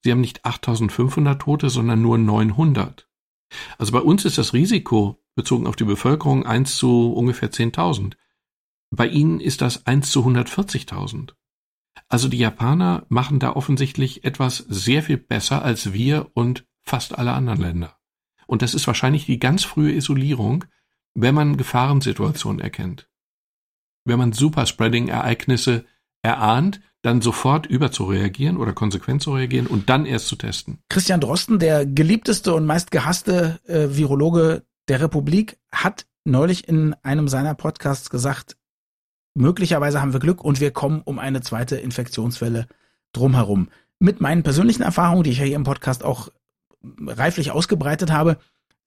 Sie 0.02 0.12
haben 0.12 0.20
nicht 0.20 0.44
8.500 0.44 1.38
Tote, 1.38 1.70
sondern 1.70 2.02
nur 2.02 2.18
900. 2.18 3.08
Also 3.78 3.92
bei 3.92 4.00
uns 4.00 4.24
ist 4.24 4.38
das 4.38 4.52
Risiko 4.52 5.22
bezogen 5.34 5.66
auf 5.66 5.76
die 5.76 5.84
Bevölkerung 5.84 6.46
1 6.46 6.76
zu 6.76 7.12
ungefähr 7.12 7.50
10.000. 7.50 8.14
Bei 8.90 9.06
ihnen 9.06 9.40
ist 9.40 9.60
das 9.60 9.86
1 9.86 10.10
zu 10.10 10.26
140.000. 10.26 11.32
Also 12.08 12.28
die 12.28 12.38
Japaner 12.38 13.06
machen 13.08 13.38
da 13.38 13.54
offensichtlich 13.54 14.24
etwas 14.24 14.58
sehr 14.68 15.02
viel 15.02 15.16
besser 15.16 15.62
als 15.62 15.92
wir 15.92 16.30
und 16.34 16.66
fast 16.82 17.18
alle 17.18 17.32
anderen 17.32 17.60
Länder. 17.60 17.98
Und 18.46 18.62
das 18.62 18.74
ist 18.74 18.86
wahrscheinlich 18.86 19.26
die 19.26 19.38
ganz 19.38 19.64
frühe 19.64 19.92
Isolierung, 19.92 20.64
wenn 21.20 21.34
man 21.34 21.56
Gefahrensituationen 21.56 22.60
erkennt. 22.60 23.08
Wenn 24.04 24.18
man 24.18 24.32
Superspreading-Ereignisse 24.32 25.84
erahnt, 26.22 26.80
dann 27.02 27.20
sofort 27.20 27.66
überzureagieren 27.66 28.56
oder 28.56 28.72
konsequent 28.72 29.22
zu 29.22 29.34
reagieren 29.34 29.66
und 29.66 29.88
dann 29.88 30.06
erst 30.06 30.28
zu 30.28 30.36
testen. 30.36 30.78
Christian 30.88 31.20
Drosten, 31.20 31.58
der 31.58 31.86
geliebteste 31.86 32.54
und 32.54 32.66
meist 32.66 32.90
gehasste 32.90 33.58
äh, 33.66 33.96
Virologe 33.96 34.62
der 34.88 35.00
Republik, 35.00 35.58
hat 35.72 36.06
neulich 36.24 36.68
in 36.68 36.94
einem 37.02 37.28
seiner 37.28 37.54
Podcasts 37.54 38.10
gesagt, 38.10 38.56
möglicherweise 39.34 40.00
haben 40.00 40.12
wir 40.12 40.20
Glück 40.20 40.44
und 40.44 40.60
wir 40.60 40.70
kommen 40.70 41.02
um 41.04 41.18
eine 41.18 41.40
zweite 41.40 41.76
Infektionswelle 41.76 42.66
drumherum. 43.12 43.68
Mit 43.98 44.20
meinen 44.20 44.44
persönlichen 44.44 44.82
Erfahrungen, 44.82 45.24
die 45.24 45.30
ich 45.30 45.38
ja 45.38 45.44
hier 45.44 45.56
im 45.56 45.64
Podcast 45.64 46.04
auch 46.04 46.28
reiflich 47.06 47.50
ausgebreitet 47.50 48.12
habe, 48.12 48.38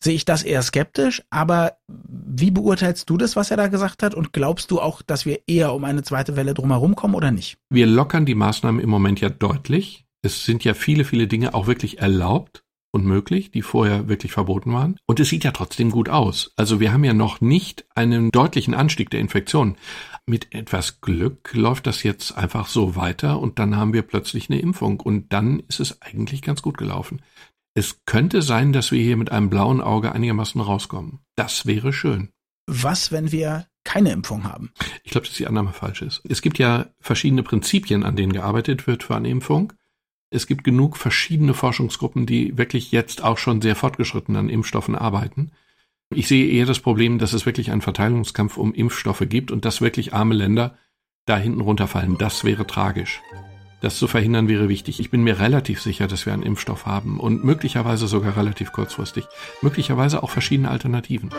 sehe 0.04 0.16
ich 0.16 0.26
das 0.26 0.44
eher 0.44 0.62
skeptisch, 0.62 1.22
aber 1.30 1.78
wie 1.88 2.52
beurteilst 2.52 3.10
du 3.10 3.18
das, 3.18 3.36
was 3.36 3.52
er 3.52 3.58
da 3.58 3.68
gesagt 3.68 4.04
hat? 4.04 4.16
Und 4.16 4.34
glaubst 4.34 4.72
du 4.72 4.82
auch, 4.82 5.02
dass 5.02 5.26
wir 5.26 5.42
eher 5.48 5.74
um 5.74 5.84
eine 5.84 6.04
zweite 6.04 6.36
Welle 6.36 6.54
drumherum 6.54 6.96
kommen 6.96 7.16
oder 7.16 7.32
nicht? 7.32 7.58
Wir 7.70 7.86
lockern 7.86 8.26
die 8.26 8.36
Maßnahmen 8.36 8.82
im 8.82 8.90
Moment 8.90 9.22
ja 9.22 9.30
deutlich. 9.30 10.06
Es 10.24 10.46
sind 10.46 10.64
ja 10.64 10.74
viele, 10.74 11.04
viele 11.04 11.28
Dinge 11.28 11.54
auch 11.54 11.68
wirklich 11.68 12.00
erlaubt 12.00 12.64
und 12.92 13.06
möglich, 13.06 13.52
die 13.52 13.62
vorher 13.62 14.08
wirklich 14.08 14.32
verboten 14.32 14.74
waren. 14.74 14.98
Und 15.06 15.20
es 15.20 15.30
sieht 15.30 15.44
ja 15.44 15.52
trotzdem 15.52 15.92
gut 15.92 16.10
aus. 16.10 16.52
Also 16.58 16.80
wir 16.80 16.92
haben 16.92 17.04
ja 17.04 17.14
noch 17.14 17.42
nicht 17.42 17.86
einen 17.96 18.32
deutlichen 18.32 18.74
Anstieg 18.74 19.10
der 19.10 19.22
Infektion. 19.22 19.78
Mit 20.26 20.54
etwas 20.54 21.02
Glück 21.02 21.52
läuft 21.54 21.88
das 21.88 22.04
jetzt 22.04 22.38
einfach 22.38 22.68
so 22.68 22.96
weiter 22.96 23.40
und 23.40 23.60
dann 23.60 23.76
haben 23.76 23.94
wir 23.94 24.04
plötzlich 24.04 24.50
eine 24.50 24.60
Impfung 24.60 25.00
und 25.00 25.34
dann 25.34 25.62
ist 25.68 25.80
es 25.80 26.02
eigentlich 26.02 26.42
ganz 26.42 26.62
gut 26.62 26.78
gelaufen. 26.78 27.22
Es 27.74 28.02
könnte 28.06 28.42
sein, 28.42 28.74
dass 28.74 28.92
wir 28.92 29.02
hier 29.02 29.18
mit 29.18 29.32
einem 29.32 29.50
blauen 29.50 29.82
Auge 29.82 30.12
einigermaßen 30.12 30.60
rauskommen. 30.60 31.20
Das 31.36 31.66
wäre 31.66 31.94
schön. 31.94 32.30
Was, 32.68 33.12
wenn 33.12 33.32
wir 33.32 33.68
keine 33.84 34.12
Impfung 34.12 34.44
haben? 34.44 34.72
Ich 35.04 35.12
glaube, 35.12 35.28
dass 35.28 35.36
die 35.36 35.48
Annahme 35.48 35.74
falsch 35.74 36.02
ist. 36.02 36.22
Es 36.30 36.42
gibt 36.42 36.60
ja 36.60 36.88
verschiedene 37.00 37.44
Prinzipien, 37.44 38.04
an 38.04 38.16
denen 38.16 38.34
gearbeitet 38.34 38.88
wird 38.88 39.04
für 39.04 39.16
eine 39.16 39.30
Impfung. 39.30 39.74
Es 40.30 40.48
gibt 40.48 40.64
genug 40.64 40.98
verschiedene 40.98 41.54
Forschungsgruppen, 41.54 42.26
die 42.26 42.58
wirklich 42.58 42.92
jetzt 42.92 43.24
auch 43.24 43.38
schon 43.38 43.62
sehr 43.62 43.76
fortgeschritten 43.76 44.36
an 44.36 44.50
Impfstoffen 44.50 44.96
arbeiten. 44.96 45.52
Ich 46.14 46.28
sehe 46.28 46.48
eher 46.48 46.66
das 46.66 46.80
Problem, 46.80 47.20
dass 47.20 47.34
es 47.34 47.46
wirklich 47.46 47.72
einen 47.72 47.82
Verteilungskampf 47.82 48.58
um 48.58 48.74
Impfstoffe 48.74 49.24
gibt 49.28 49.52
und 49.52 49.66
dass 49.66 49.82
wirklich 49.82 50.14
arme 50.14 50.36
Länder 50.36 50.78
da 51.26 51.38
hinten 51.38 51.62
runterfallen. 51.62 52.18
Das 52.18 52.44
wäre 52.44 52.68
tragisch. 52.68 53.22
Das 53.82 53.98
zu 53.98 54.08
verhindern 54.08 54.48
wäre 54.48 54.70
wichtig. 54.70 55.00
Ich 55.00 55.10
bin 55.10 55.24
mir 55.24 55.40
relativ 55.40 55.82
sicher, 55.82 56.08
dass 56.08 56.26
wir 56.26 56.34
einen 56.34 56.44
Impfstoff 56.44 56.86
haben 56.86 57.20
und 57.20 57.44
möglicherweise 57.44 58.08
sogar 58.08 58.38
relativ 58.38 58.72
kurzfristig. 58.72 59.26
Möglicherweise 59.62 60.24
auch 60.24 60.30
verschiedene 60.30 60.70
Alternativen. 60.70 61.32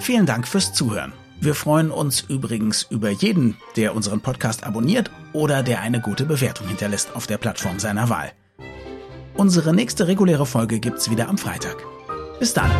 Vielen 0.00 0.26
Dank 0.26 0.46
fürs 0.46 0.74
Zuhören. 0.74 1.14
Wir 1.40 1.54
freuen 1.54 1.90
uns 1.90 2.20
übrigens 2.20 2.86
über 2.90 3.10
jeden, 3.10 3.56
der 3.76 3.94
unseren 3.94 4.20
Podcast 4.20 4.64
abonniert 4.64 5.10
oder 5.32 5.62
der 5.62 5.80
eine 5.80 6.00
gute 6.00 6.26
Bewertung 6.26 6.68
hinterlässt 6.68 7.16
auf 7.16 7.26
der 7.26 7.38
Plattform 7.38 7.78
seiner 7.78 8.08
Wahl. 8.08 8.32
Unsere 9.34 9.74
nächste 9.74 10.06
reguläre 10.06 10.46
Folge 10.46 10.78
gibt's 10.78 11.10
wieder 11.10 11.28
am 11.28 11.38
Freitag. 11.38 11.76
Bis 12.38 12.54
dann. 12.54 12.70